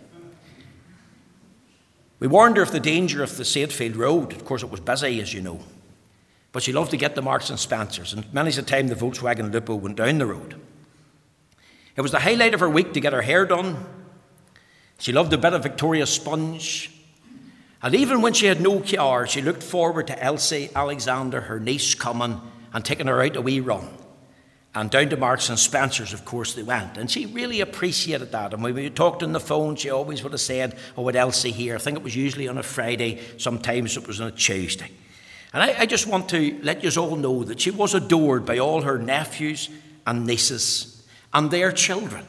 [2.19, 4.33] We warned her of the danger of the Saintfield Road.
[4.33, 5.61] Of course, it was busy, as you know.
[6.53, 9.53] But she loved to get the Marks and Spencers, and many's the time the Volkswagen
[9.53, 10.55] Lupo went down the road.
[11.97, 13.85] It was the highlight of her week to get her hair done.
[14.99, 16.91] She loved a bit of Victoria sponge.
[17.83, 21.95] And even when she had no car, she looked forward to Elsie Alexander, her niece,
[21.95, 22.41] coming
[22.73, 23.89] and taking her out a wee run.
[24.75, 26.97] And down to Marks and Spencer's, of course, they went.
[26.97, 28.55] And she really appreciated that.
[28.55, 31.51] And when we talked on the phone, she always would have said, Oh, with Elsie
[31.51, 31.75] here.
[31.75, 34.91] I think it was usually on a Friday, sometimes it was on a Tuesday.
[35.53, 38.59] And I, I just want to let you all know that she was adored by
[38.59, 39.69] all her nephews
[40.07, 40.92] and nieces
[41.33, 42.27] and their children.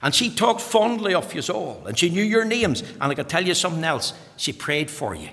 [0.00, 2.82] And she talked fondly of you all, and she knew your names.
[2.82, 5.30] And I can tell you something else she prayed for you.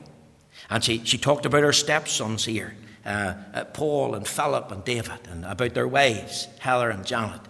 [0.69, 2.75] And she, she talked about her stepsons here
[3.05, 7.41] uh, uh, Paul and Philip and David, and about their wives, Heather and Janet.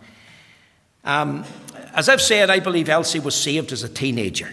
[1.04, 1.46] Um,
[1.94, 4.50] as I've said, I believe Elsie was saved as a teenager.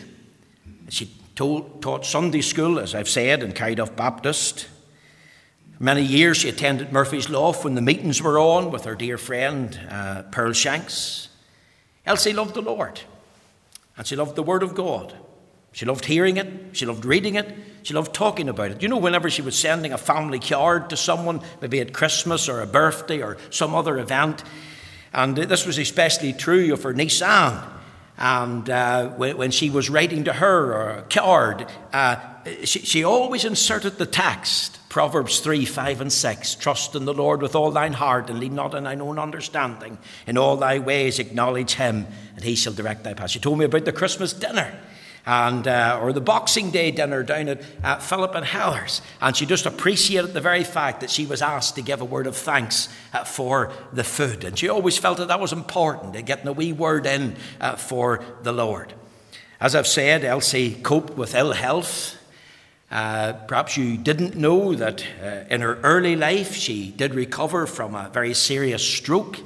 [0.90, 4.68] She told, taught Sunday school, as I've said, in Carryduff Baptist.
[5.82, 9.76] Many years she attended Murphy's Loft when the meetings were on with her dear friend
[9.90, 11.28] uh, Pearl Shanks.
[12.06, 13.00] Elsie loved the Lord
[13.96, 15.12] and she loved the Word of God.
[15.72, 17.52] She loved hearing it, she loved reading it,
[17.82, 18.80] she loved talking about it.
[18.80, 22.60] You know, whenever she was sending a family card to someone, maybe at Christmas or
[22.60, 24.44] a birthday or some other event,
[25.12, 27.60] and this was especially true of her niece Anne.
[28.18, 32.16] And uh, when, she was writing to her a card, uh,
[32.64, 37.40] she, she always inserted the text Proverbs 3 5 and 6 Trust in the Lord
[37.40, 39.98] with all thine heart and lean not on thine own understanding.
[40.26, 42.06] In all thy ways acknowledge him,
[42.36, 43.30] and he shall direct thy path.
[43.30, 44.78] She told me about the Christmas dinner
[45.24, 49.46] and uh, or the Boxing Day dinner down at uh, Philip and Heather's, and she
[49.46, 52.88] just appreciated the very fact that she was asked to give a word of thanks
[53.12, 56.52] uh, for the food, and she always felt that that was important, uh, getting a
[56.52, 58.94] wee word in uh, for the Lord.
[59.60, 62.18] As I've said, Elsie coped with ill health.
[62.90, 65.02] Uh, perhaps you didn't know that
[65.48, 69.38] in her early life she did recover from a very serious stroke,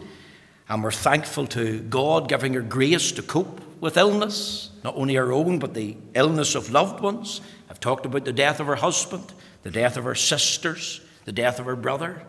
[0.69, 5.33] and we're thankful to God giving her grace to cope with illness, not only her
[5.33, 7.41] own, but the illness of loved ones.
[7.69, 11.59] I've talked about the death of her husband, the death of her sisters, the death
[11.59, 12.23] of her brother,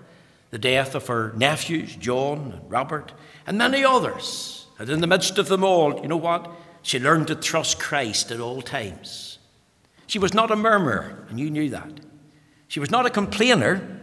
[0.50, 3.14] the death of her nephews, John and Robert,
[3.45, 4.68] and many others.
[4.80, 6.52] And in the midst of them all, you know what?
[6.82, 9.39] She learned to trust Christ at all times.
[10.06, 12.00] She was not a murmurer, and you knew that.
[12.68, 14.00] She was not a complainer,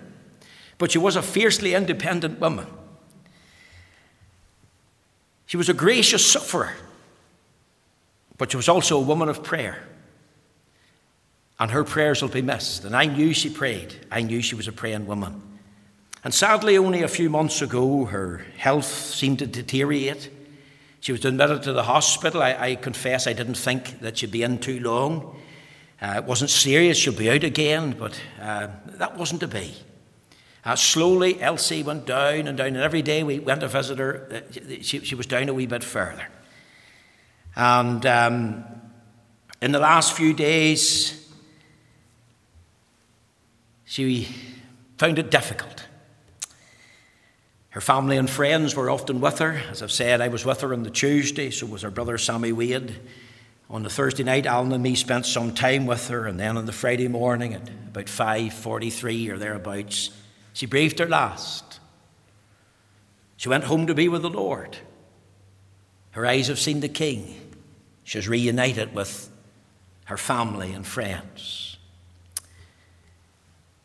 [0.78, 2.66] but she was a fiercely independent woman.
[5.46, 6.74] She was a gracious sufferer.
[8.38, 9.82] But she was also a woman of prayer.
[11.58, 12.84] And her prayers will be missed.
[12.84, 13.94] And I knew she prayed.
[14.10, 15.40] I knew she was a praying woman.
[16.24, 20.30] And sadly, only a few months ago, her health seemed to deteriorate.
[21.00, 22.42] She was admitted to the hospital.
[22.42, 25.36] I, I confess I didn't think that she'd be in too long.
[26.00, 28.68] Uh, it wasn't serious, she'll be out again, but uh,
[28.98, 29.74] that wasn't to be.
[30.64, 34.28] Uh, slowly, Elsie went down and down, and every day we went to visit her,
[34.30, 36.26] uh, she, she was down a wee bit further.
[37.56, 38.64] And um,
[39.60, 41.28] in the last few days,
[43.84, 44.28] she
[44.98, 45.86] found it difficult.
[47.70, 49.60] Her family and friends were often with her.
[49.70, 52.52] As I've said, I was with her on the Tuesday, so was her brother Sammy
[52.52, 52.94] Wade.
[53.68, 56.66] On the Thursday night, Alan and me spent some time with her, and then on
[56.66, 60.10] the Friday morning at about 5.43 or thereabouts,
[60.52, 61.80] she breathed her last.
[63.36, 64.76] She went home to be with the Lord.
[66.12, 67.43] Her eyes have seen the King.
[68.04, 69.30] She's reunited with
[70.04, 71.78] her family and friends.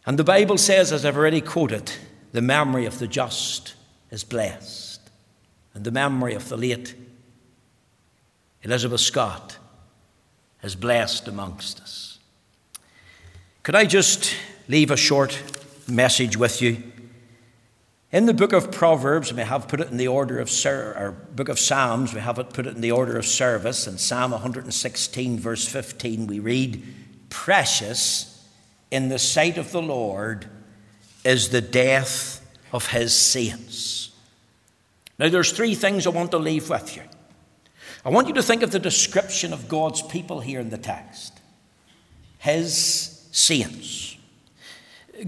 [0.05, 1.91] And the Bible says, as I've already quoted,
[2.31, 3.75] the memory of the just
[4.11, 5.01] is blessed.
[5.73, 6.95] And the memory of the late
[8.63, 9.57] Elizabeth Scott
[10.61, 12.19] is blessed amongst us.
[13.63, 14.35] Could I just
[14.67, 15.41] leave a short
[15.87, 16.88] message with you
[18.11, 21.11] in the book of Proverbs, we have put it in the order of, ser- or
[21.11, 23.87] book of Psalms, we have it put it in the order of service.
[23.87, 26.83] In Psalm 116, verse 15, we read,
[27.29, 28.47] Precious
[28.89, 30.47] in the sight of the Lord
[31.23, 34.09] is the death of his saints.
[35.19, 37.03] Now, there's three things I want to leave with you.
[38.05, 41.39] I want you to think of the description of God's people here in the text
[42.37, 44.08] His saints.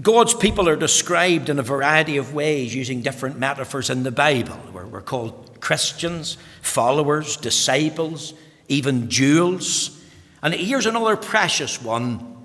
[0.00, 4.58] God's people are described in a variety of ways using different metaphors in the Bible.
[4.72, 8.32] We're, we're called Christians, followers, disciples,
[8.68, 10.00] even jewels.
[10.42, 12.36] And here's another precious one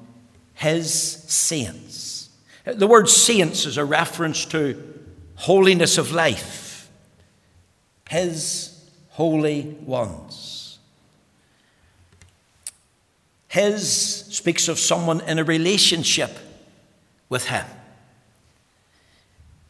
[0.55, 2.29] His saints.
[2.65, 5.01] The word saints is a reference to
[5.35, 6.89] holiness of life.
[8.09, 10.79] His holy ones.
[13.47, 16.31] His speaks of someone in a relationship
[17.29, 17.65] with him.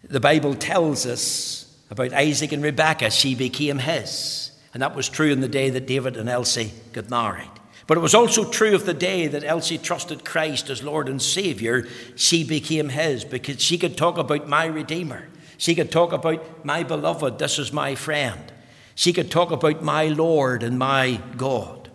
[0.03, 4.51] The Bible tells us about Isaac and Rebekah, she became his.
[4.73, 7.49] And that was true in the day that David and Elsie got married.
[7.87, 11.21] But it was also true of the day that Elsie trusted Christ as Lord and
[11.21, 15.29] Savior, she became his because she could talk about my Redeemer.
[15.57, 18.51] She could talk about my beloved, this is my friend.
[18.93, 21.89] She could talk about my Lord and my God.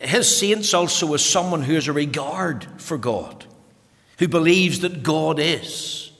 [0.00, 3.46] His saints also was someone who has a regard for God
[4.18, 6.10] who believes that God is.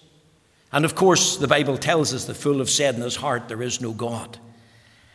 [0.72, 3.62] And of course, the Bible tells us the fool have said in his heart, There
[3.62, 4.38] is no God.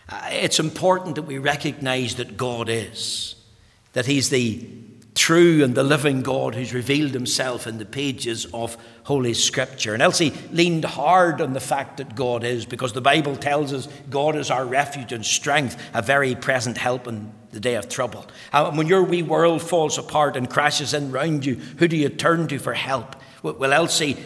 [0.09, 3.35] Uh, it's important that we recognize that God is,
[3.93, 4.67] that He's the
[5.13, 9.93] true and the living God who's revealed Himself in the pages of Holy Scripture.
[9.93, 13.87] And Elsie leaned hard on the fact that God is, because the Bible tells us
[14.09, 18.25] God is our refuge and strength, a very present help in the day of trouble.
[18.53, 22.09] And when your wee world falls apart and crashes in round you, who do you
[22.09, 23.15] turn to for help?
[23.43, 24.17] Well, Elsie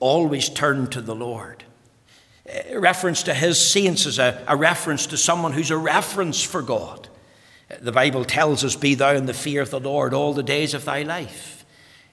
[0.00, 1.64] always turned to the Lord.
[2.46, 6.62] A reference to his saints is a, a reference to someone who's a reference for
[6.62, 7.08] God.
[7.80, 10.74] The Bible tells us, Be thou in the fear of the Lord all the days
[10.74, 11.64] of thy life.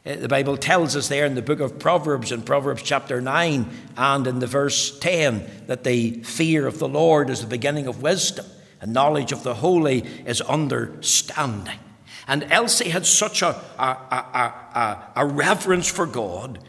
[0.04, 4.26] The Bible tells us there in the book of Proverbs, in Proverbs chapter 9 and
[4.26, 8.46] in the verse 10, that the fear of the Lord is the beginning of wisdom,
[8.88, 11.80] knowledge of the holy is understanding.
[12.28, 16.60] And Elsie had such a, a, a, a, reverence for God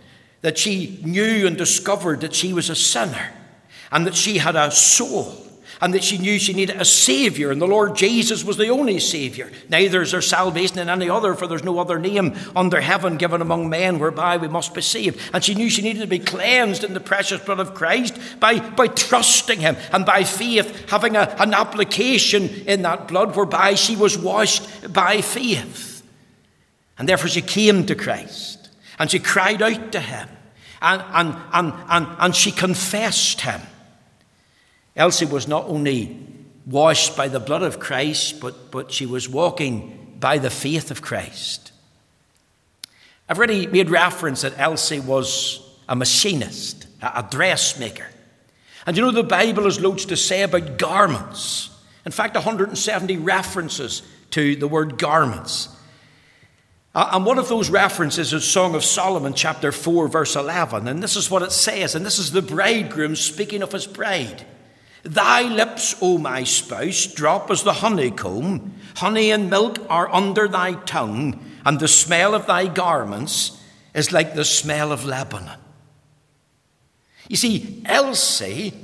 [0.40, 3.32] that she knew and discovered that she was a sinner
[3.90, 5.36] and that she had a soul
[5.82, 9.00] and that she knew she needed a Saviour, and the Lord Jesus was the only
[9.00, 9.50] Saviour.
[9.68, 13.42] Neither is there salvation in any other, for there's no other name under heaven given
[13.42, 15.20] among men whereby we must be saved.
[15.34, 18.60] And she knew she needed to be cleansed in the precious blood of Christ by,
[18.60, 23.96] by trusting Him and by faith, having a, an application in that blood whereby she
[23.96, 26.08] was washed by faith.
[26.96, 28.70] And therefore she came to Christ
[29.00, 30.28] and she cried out to Him
[30.80, 33.60] and, and, and, and, and she confessed Him.
[34.96, 36.18] Elsie was not only
[36.66, 41.02] washed by the blood of Christ, but, but she was walking by the faith of
[41.02, 41.72] Christ.
[43.28, 48.06] I've already made reference that Elsie was a machinist, a dressmaker.
[48.86, 51.70] And you know, the Bible has loads to say about garments.
[52.04, 55.68] In fact, 170 references to the word garments.
[56.94, 60.86] And one of those references is Song of Solomon, chapter 4, verse 11.
[60.86, 61.94] And this is what it says.
[61.94, 64.44] And this is the bridegroom speaking of his bride.
[65.02, 68.74] Thy lips, O my spouse, drop as the honeycomb.
[68.96, 73.60] Honey and milk are under thy tongue, and the smell of thy garments
[73.94, 75.58] is like the smell of Lebanon.
[77.28, 78.74] You see, Elsie,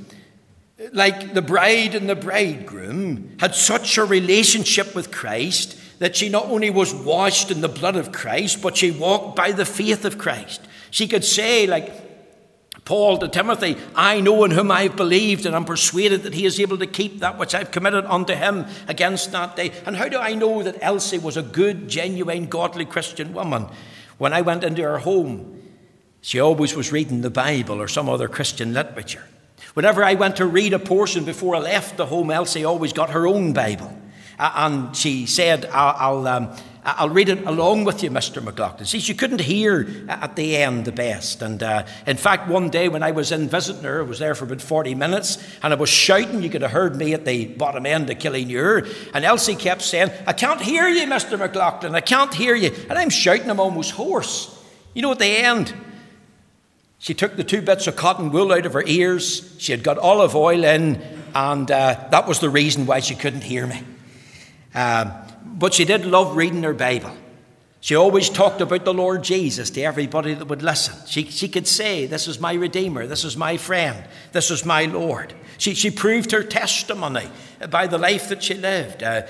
[0.91, 6.45] like the bride and the bridegroom, had such a relationship with Christ that she not
[6.45, 10.17] only was washed in the blood of Christ, but she walked by the faith of
[10.17, 10.61] Christ.
[10.91, 12.08] She could say, like
[12.89, 16.59] Paul to Timothy, I know in whom I've believed, and I'm persuaded that he is
[16.59, 19.73] able to keep that which I've committed unto him against that day.
[19.85, 23.67] And how do I know that Elsie was a good, genuine, godly Christian woman?
[24.17, 25.61] When I went into her home,
[26.21, 29.27] she always was reading the Bible or some other Christian literature.
[29.75, 33.11] Whenever I went to read a portion before I left the home, Elsie always got
[33.11, 33.95] her own Bible.
[34.39, 36.57] and she said, I'll, I'll um,
[36.97, 38.43] I'll read it along with you, Mr.
[38.43, 38.85] McLaughlin.
[38.85, 41.41] See, she couldn't hear at the end the best.
[41.41, 44.35] And uh, in fact, one day when I was in visiting her, I was there
[44.35, 46.41] for about 40 minutes, and I was shouting.
[46.41, 48.87] You could have heard me at the bottom end of Killinure.
[49.13, 51.37] And Elsie kept saying, I can't hear you, Mr.
[51.37, 51.95] McLaughlin.
[51.95, 52.71] I can't hear you.
[52.89, 54.57] And I'm shouting, I'm almost hoarse.
[54.93, 55.73] You know, at the end,
[56.97, 59.55] she took the two bits of cotton wool out of her ears.
[59.59, 61.01] She had got olive oil in,
[61.33, 63.83] and uh, that was the reason why she couldn't hear me.
[64.75, 65.11] Um,
[65.59, 67.15] but she did love reading her Bible.
[67.81, 70.95] She always talked about the Lord Jesus to everybody that would listen.
[71.05, 74.85] She, she could say, This is my Redeemer, this is my friend, this is my
[74.85, 75.33] Lord.
[75.57, 77.29] She, she proved her testimony
[77.69, 79.03] by the life that she lived.
[79.03, 79.23] Uh,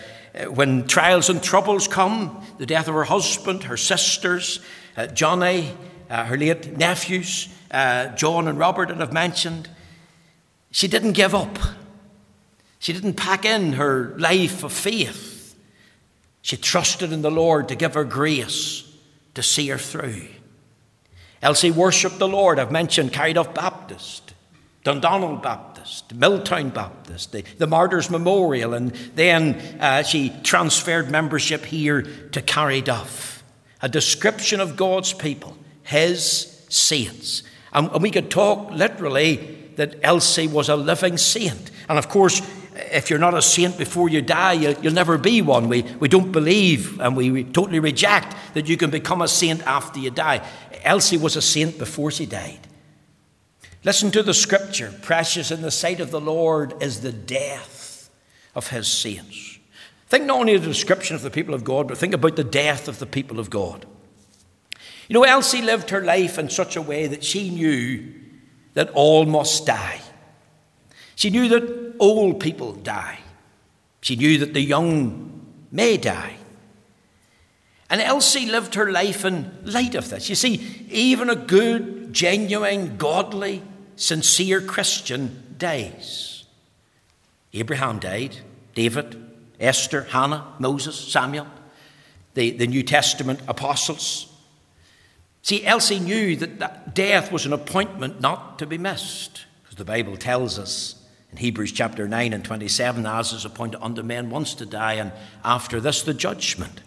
[0.54, 4.62] when trials and troubles come, the death of her husband, her sisters,
[4.96, 5.76] uh, Johnny,
[6.10, 9.70] uh, her late nephews, uh, John and Robert that I've mentioned,
[10.72, 11.58] she didn't give up.
[12.78, 15.29] She didn't pack in her life of faith.
[16.42, 18.84] She trusted in the Lord to give her grace
[19.34, 20.28] to see her through.
[21.42, 22.60] Elsie worshipped the Lord.
[22.60, 24.34] I've mentioned Carryduff Baptist,
[24.84, 32.02] Dundonald Baptist, Milltown Baptist, the, the Martyrs Memorial, and then uh, she transferred membership here
[32.02, 33.42] to Carryduff.
[33.82, 37.44] A description of God's people, His saints.
[37.72, 41.72] And, and we could talk literally that Elsie was a living saint.
[41.88, 42.42] And of course,
[42.92, 45.70] if you're not a saint before you die, you'll, you'll never be one.
[45.70, 49.66] We, we don't believe and we, we totally reject that you can become a saint
[49.68, 50.46] after you die.
[50.84, 52.60] Elsie was a saint before she died.
[53.84, 58.10] Listen to the scripture precious in the sight of the Lord is the death
[58.56, 59.58] of his saints.
[60.08, 62.44] Think not only of the description of the people of God, but think about the
[62.44, 63.86] death of the people of God.
[65.08, 68.14] You know, Elsie lived her life in such a way that she knew
[68.74, 70.02] that all must die.
[71.20, 73.20] She knew that old people die.
[74.00, 76.38] She knew that the young may die.
[77.90, 80.30] And Elsie lived her life in light of this.
[80.30, 83.62] You see, even a good, genuine, godly,
[83.98, 86.46] sincere Christian dies.
[87.54, 88.38] Abraham died,
[88.74, 89.22] David,
[89.60, 91.48] Esther, Hannah, Moses, Samuel,
[92.34, 94.34] the, the New Testament apostles.
[95.42, 99.84] See, Elsie knew that, that death was an appointment not to be missed, because the
[99.84, 100.96] Bible tells us
[101.32, 105.12] in Hebrews chapter 9 and 27, as is appointed unto men once to die, and
[105.44, 106.82] after this the judgment.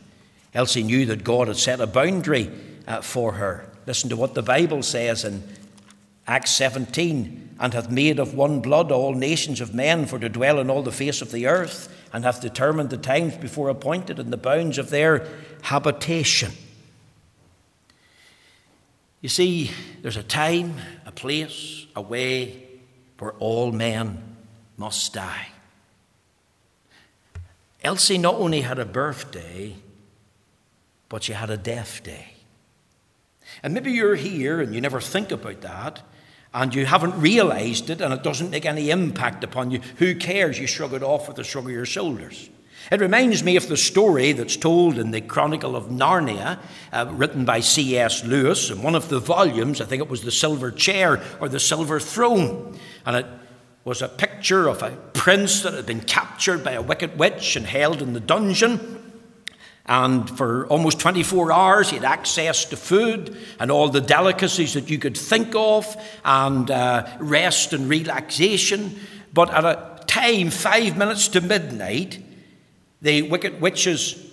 [0.55, 2.51] Elsie knew that God had set a boundary
[2.87, 3.71] uh, for her.
[3.87, 5.43] Listen to what the Bible says in
[6.27, 10.59] Acts 17, and hath made of one blood all nations of men for to dwell
[10.59, 14.33] in all the face of the earth, and hath determined the times before appointed and
[14.33, 15.27] the bounds of their
[15.63, 16.53] habitation.
[19.21, 19.71] You see,
[20.03, 20.75] there's a time,
[21.07, 22.67] a place, a way
[23.19, 24.32] where all men
[24.83, 25.47] must die.
[27.85, 29.77] Elsie not only had a birthday,
[31.09, 32.35] but she had a death day.
[33.63, 36.03] And maybe you're here and you never think about that,
[36.53, 39.79] and you haven't realized it, and it doesn't make any impact upon you.
[39.99, 40.59] Who cares?
[40.59, 42.51] You shrug it off with a shrug of your shoulders.
[42.91, 46.59] It reminds me of the story that's told in the Chronicle of Narnia,
[46.93, 48.25] uh, written by C.S.
[48.25, 48.69] Lewis.
[48.69, 52.01] In one of the volumes, I think it was The Silver Chair or The Silver
[52.01, 52.77] Throne.
[53.07, 53.27] And it
[53.85, 57.67] was a picture of a prince that had been captured by a wicked witch and
[57.67, 58.99] held in the dungeon.
[59.87, 64.89] And for almost 24 hours, he had access to food and all the delicacies that
[64.89, 69.01] you could think of, and uh, rest and relaxation.
[69.35, 72.23] But at a time, five minutes to midnight,
[73.01, 74.31] the wicked witch's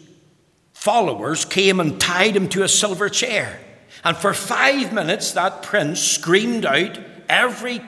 [0.74, 3.60] followers came and tied him to a silver chair.
[4.04, 7.82] And for five minutes, that prince screamed out every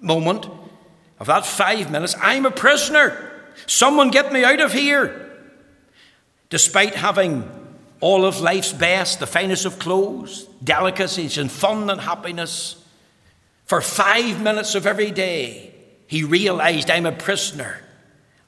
[0.00, 0.46] moment
[1.20, 3.24] of that five minutes I'm a prisoner.
[3.66, 5.24] Someone get me out of here.
[6.48, 7.50] Despite having
[8.00, 12.82] all of life's best, the finest of clothes, delicacies, and fun and happiness,
[13.66, 15.74] for five minutes of every day,
[16.06, 17.82] he realized I'm a prisoner.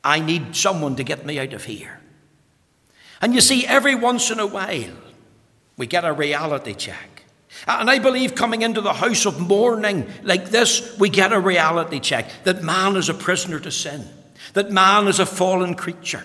[0.03, 2.01] I need someone to get me out of here.
[3.21, 4.97] And you see, every once in a while,
[5.77, 7.10] we get a reality check.
[7.67, 11.41] Uh, and I believe coming into the house of mourning like this, we get a
[11.41, 14.07] reality check that man is a prisoner to sin,
[14.55, 16.25] that man is a fallen creature,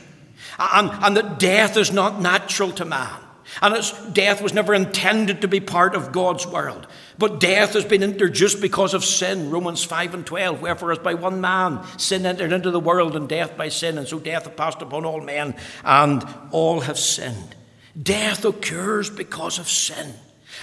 [0.57, 3.19] uh, and, and that death is not natural to man.
[3.61, 6.87] And death was never intended to be part of God's world.
[7.17, 9.49] But death has been introduced because of sin.
[9.49, 10.61] Romans 5 and 12.
[10.61, 14.07] Wherefore, as by one man sin entered into the world, and death by sin, and
[14.07, 17.55] so death hath passed upon all men, and all have sinned.
[18.01, 20.13] Death occurs because of sin,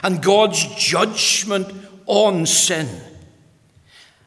[0.02, 1.72] and God's judgment
[2.06, 2.88] on sin.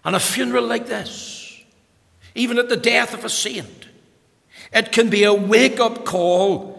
[0.03, 1.63] And a funeral like this,
[2.35, 3.87] even at the death of a saint,
[4.71, 6.75] it can be a wake up call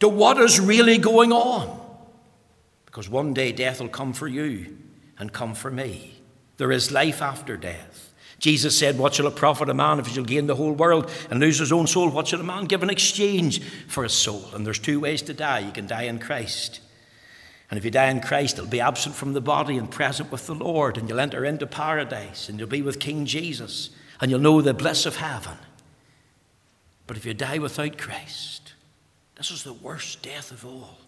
[0.00, 1.80] to what is really going on.
[2.86, 4.76] Because one day death will come for you
[5.18, 6.20] and come for me.
[6.58, 8.12] There is life after death.
[8.38, 11.10] Jesus said, What shall it profit a man if he shall gain the whole world
[11.30, 12.10] and lose his own soul?
[12.10, 14.44] What shall a man give in exchange for his soul?
[14.52, 15.60] And there's two ways to die.
[15.60, 16.80] You can die in Christ.
[17.72, 20.46] And if you die in Christ, it'll be absent from the body and present with
[20.46, 23.88] the Lord, and you'll enter into paradise, and you'll be with King Jesus,
[24.20, 25.56] and you'll know the bliss of heaven.
[27.06, 28.74] But if you die without Christ,
[29.36, 30.98] this is the worst death of all.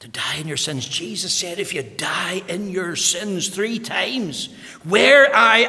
[0.00, 0.86] To die in your sins.
[0.86, 4.50] Jesus said, if you die in your sins three times,
[4.84, 5.60] where I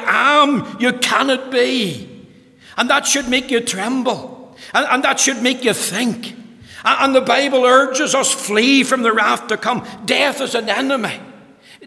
[0.42, 2.28] am, you cannot be.
[2.76, 4.54] And that should make you tremble.
[4.74, 6.36] And, and that should make you think.
[6.84, 9.86] And, the Bible urges us flee from the wrath to come.
[10.04, 11.20] Death is an enemy.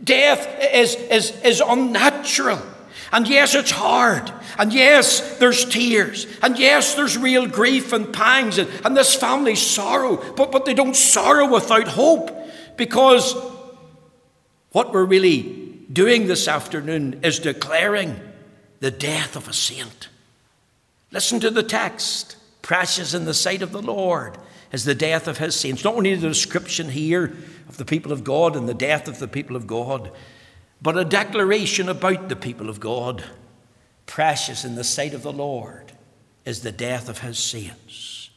[0.01, 2.61] Death is, is, is unnatural.
[3.11, 4.31] And yes, it's hard.
[4.57, 6.27] And yes, there's tears.
[6.41, 10.17] And yes, there's real grief and pangs and, and this family's sorrow.
[10.33, 12.31] But, but they don't sorrow without hope
[12.77, 13.35] because
[14.71, 15.43] what we're really
[15.91, 18.19] doing this afternoon is declaring
[18.79, 20.09] the death of a saint.
[21.11, 22.37] Listen to the text.
[22.61, 24.37] Precious in the sight of the Lord
[24.75, 25.85] is the death of his saints.
[25.85, 27.33] Not only the description here
[27.69, 30.11] of the people of God and the death of the people of God,
[30.81, 33.23] but a declaration about the people of God.
[34.05, 35.93] Precious in the sight of the Lord
[36.43, 38.29] is the death of his saints.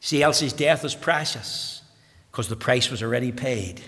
[0.00, 1.80] See, Elsie's death is precious
[2.30, 3.80] because the price was already paid.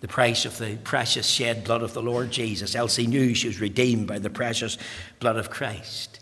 [0.00, 2.74] The price of the precious shed blood of the Lord Jesus.
[2.74, 4.78] Elsie knew she was redeemed by the precious
[5.20, 6.20] blood of Christ.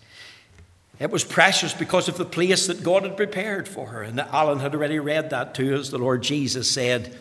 [1.00, 4.02] It was precious because of the place that God had prepared for her.
[4.02, 5.88] And Alan had already read that to us.
[5.88, 7.18] The Lord Jesus said,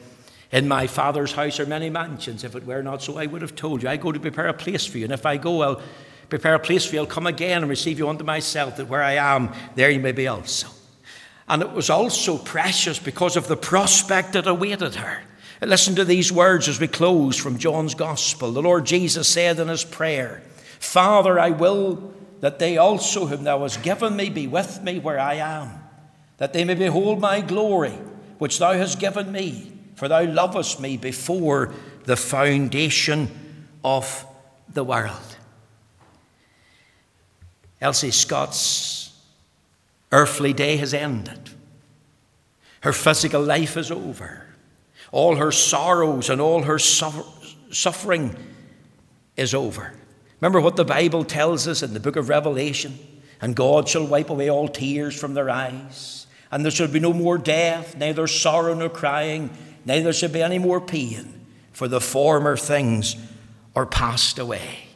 [0.51, 2.43] In my Father's house are many mansions.
[2.43, 3.89] If it were not so, I would have told you.
[3.89, 5.05] I go to prepare a place for you.
[5.05, 5.81] And if I go, I'll
[6.29, 7.01] prepare a place for you.
[7.01, 10.11] I'll come again and receive you unto myself, that where I am, there you may
[10.11, 10.67] be also.
[11.47, 15.23] And it was also precious because of the prospect that awaited her.
[15.61, 18.51] Listen to these words as we close from John's Gospel.
[18.51, 20.41] The Lord Jesus said in his prayer,
[20.79, 22.13] Father, I will
[22.43, 25.81] that they also, whom thou hast given me, be with me where I am,
[26.39, 27.97] that they may behold my glory,
[28.37, 31.73] which thou hast given me, for thou lovest me before
[32.03, 33.29] the foundation
[33.81, 34.25] of
[34.67, 35.37] the world.
[37.79, 39.17] Elsie Scott's
[40.11, 41.49] earthly day has ended.
[42.81, 44.47] Her physical life is over.
[45.13, 48.35] All her sorrows and all her suffering
[49.37, 49.93] is over.
[50.43, 52.99] Remember what the Bible tells us in the book of Revelation?
[53.39, 57.13] And God shall wipe away all tears from their eyes, and there shall be no
[57.13, 59.51] more death, neither sorrow nor crying,
[59.85, 63.15] neither shall be any more pain, for the former things
[63.73, 64.87] are passed away.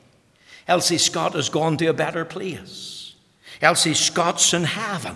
[0.67, 3.15] Elsie Scott has gone to a better place.
[3.61, 5.15] Elsie Scott's in heaven.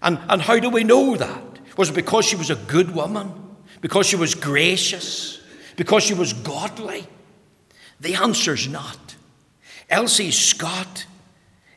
[0.00, 1.76] And, and how do we know that?
[1.76, 3.34] Was it because she was a good woman?
[3.82, 5.42] Because she was gracious?
[5.76, 7.06] Because she was godly?
[8.04, 9.16] The answer's not.
[9.88, 11.06] Elsie Scott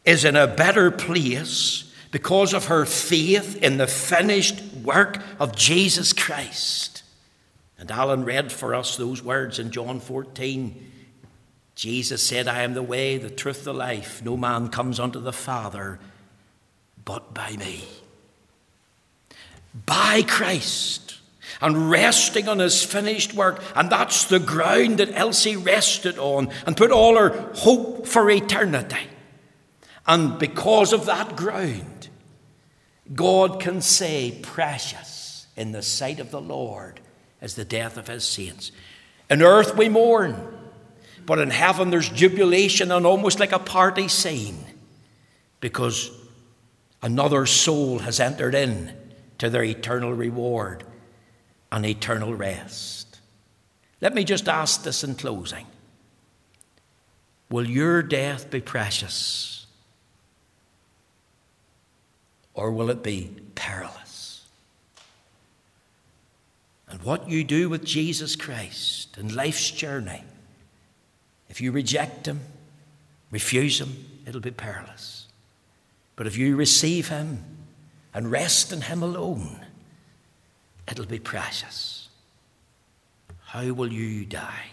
[0.04, 6.12] is in a better place because of her faith in the finished work of Jesus
[6.12, 7.02] Christ.
[7.80, 10.92] And Alan read for us those words in John 14.
[11.76, 14.22] Jesus said, I am the way, the truth, the life.
[14.22, 15.98] No man comes unto the Father
[17.06, 17.86] but by me.
[19.86, 21.17] By Christ
[21.62, 23.62] and resting on his finished work.
[23.76, 29.08] And that's the ground that Elsie rested on and put all her hope for eternity.
[30.06, 32.10] And because of that ground,
[33.14, 37.00] God can say, Precious in the sight of the Lord
[37.42, 38.72] is the death of his saints.
[39.30, 40.58] In earth we mourn
[41.28, 44.64] but in heaven, there's jubilation and almost like a party scene
[45.60, 46.10] because
[47.04, 48.94] another soul has entered in
[49.40, 50.86] to their eternal reward
[51.72, 53.20] and eternal rest.
[54.02, 55.66] Let me just ask this in closing
[57.50, 59.66] Will your death be precious?
[62.54, 64.46] Or will it be perilous?
[66.90, 70.24] And what you do with Jesus Christ in life's journey
[71.50, 72.42] if you reject Him,
[73.32, 75.28] refuse Him, it'll be perilous.
[76.16, 77.44] But if you receive Him
[78.14, 79.66] and rest in Him alone,
[80.90, 82.10] it'll be precious.
[83.46, 84.66] How will you die?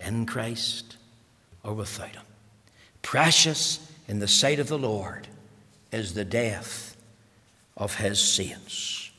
[0.00, 0.96] In Christ
[1.62, 2.24] or without Him?
[3.02, 5.28] Precious in the sight of the Lord
[5.92, 6.96] is the death
[7.76, 9.10] of His saints.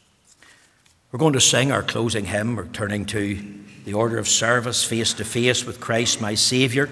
[1.12, 2.56] We're going to sing our closing hymn.
[2.56, 3.40] We're turning to
[3.86, 6.90] the order of service face to face with Christ, my Saviour.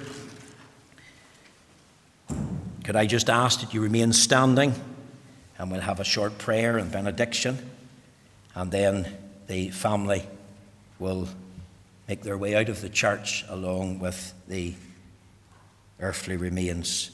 [2.84, 4.74] Could I just ask that you remain standing
[5.58, 7.58] and we'll have a short prayer and benediction,
[8.56, 9.08] and then
[9.48, 10.24] the family
[11.00, 11.28] will
[12.08, 14.74] make their way out of the church along with the
[16.00, 17.12] earthly remains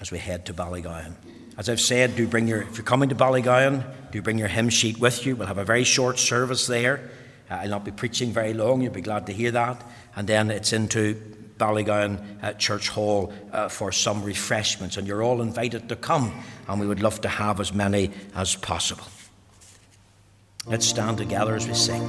[0.00, 1.14] as we head to Ballygowan.
[1.58, 4.68] As I've said, do bring your, if you're coming to Ballygowan, do bring your hymn
[4.68, 5.36] sheet with you.
[5.36, 7.10] We'll have a very short service there.
[7.50, 9.82] Uh, I'll not be preaching very long, you'll be glad to hear that.
[10.14, 11.14] And then it's into
[11.58, 14.96] Ballygowan uh, Church Hall uh, for some refreshments.
[14.96, 18.54] And you're all invited to come, and we would love to have as many as
[18.54, 19.04] possible.
[20.68, 22.02] Let's stand together as we sing.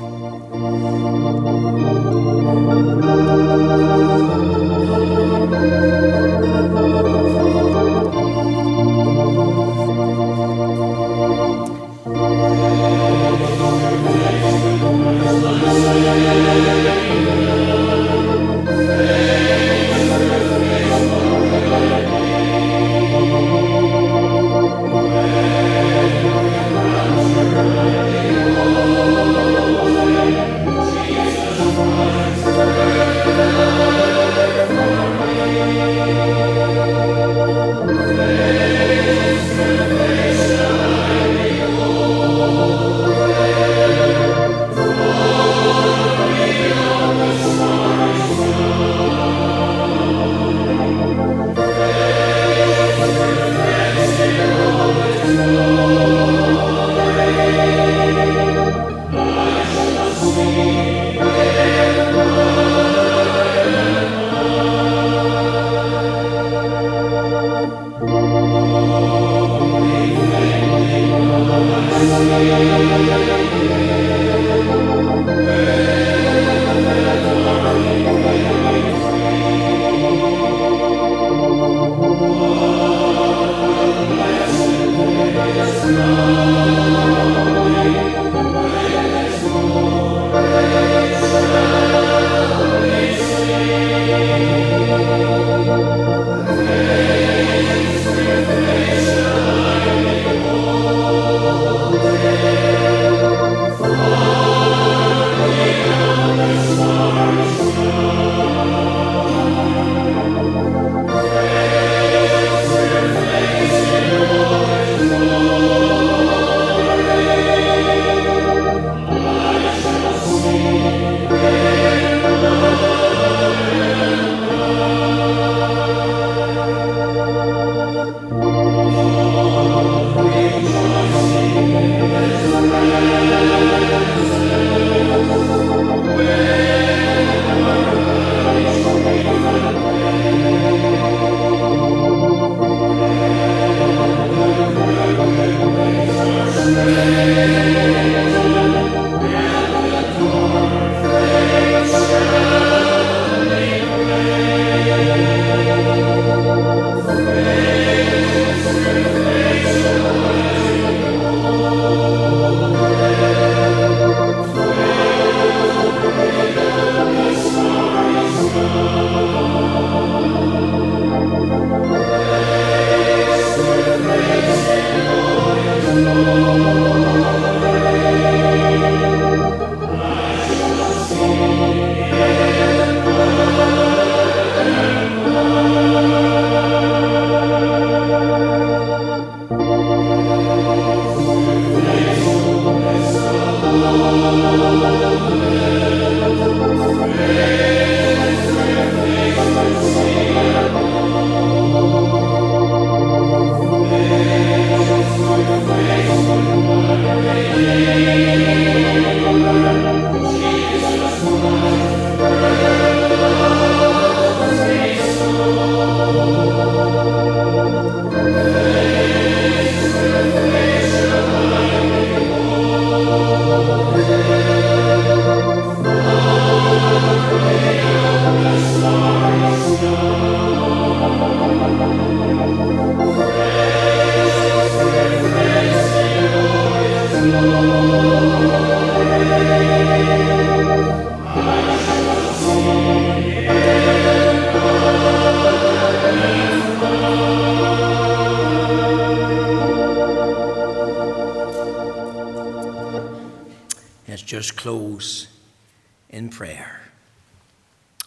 [256.10, 256.82] In prayer.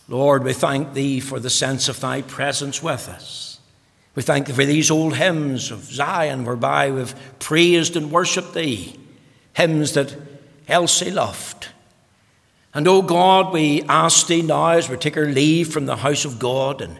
[0.08, 3.60] Lord, we thank Thee for the sense of Thy presence with us.
[4.14, 8.98] We thank Thee for these old hymns of Zion whereby we've praised and worshipped Thee,
[9.54, 10.16] hymns that
[10.66, 11.68] Elsie loved.
[12.74, 15.96] And, O oh God, we ask Thee now as we take our leave from the
[15.96, 16.98] house of God and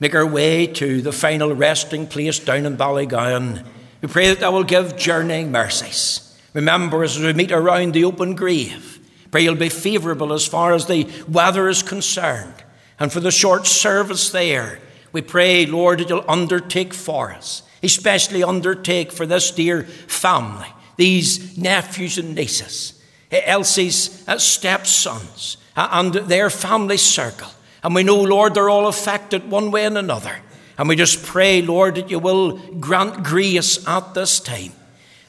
[0.00, 3.64] make our way to the final resting place down in Ballygowan,
[4.00, 6.36] we pray that Thou will give journeying mercies.
[6.54, 8.98] Remember as we meet around the open grave,
[9.32, 12.54] Pray you'll be favourable as far as the weather is concerned.
[13.00, 14.78] And for the short service there,
[15.10, 21.56] we pray, Lord, that you'll undertake for us, especially undertake for this dear family, these
[21.56, 27.48] nephews and nieces, Elsie's uh, stepsons, uh, and their family circle.
[27.82, 30.36] And we know, Lord, they're all affected one way and another.
[30.76, 34.72] And we just pray, Lord, that you will grant grace at this time.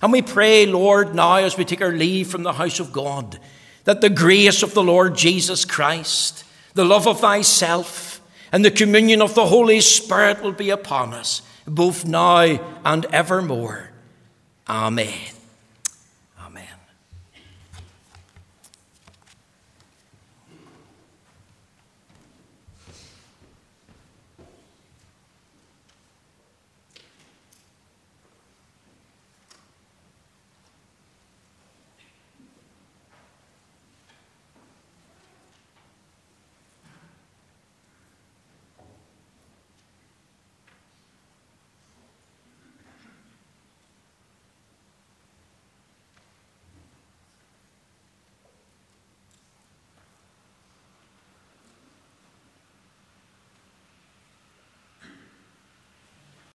[0.02, 3.40] And we pray, Lord, now as we take our leave from the house of God,
[3.84, 8.22] that the grace of the Lord Jesus Christ, the love of thyself,
[8.52, 13.92] and the communion of the Holy Spirit will be upon us, both now and evermore.
[14.68, 15.33] Amen.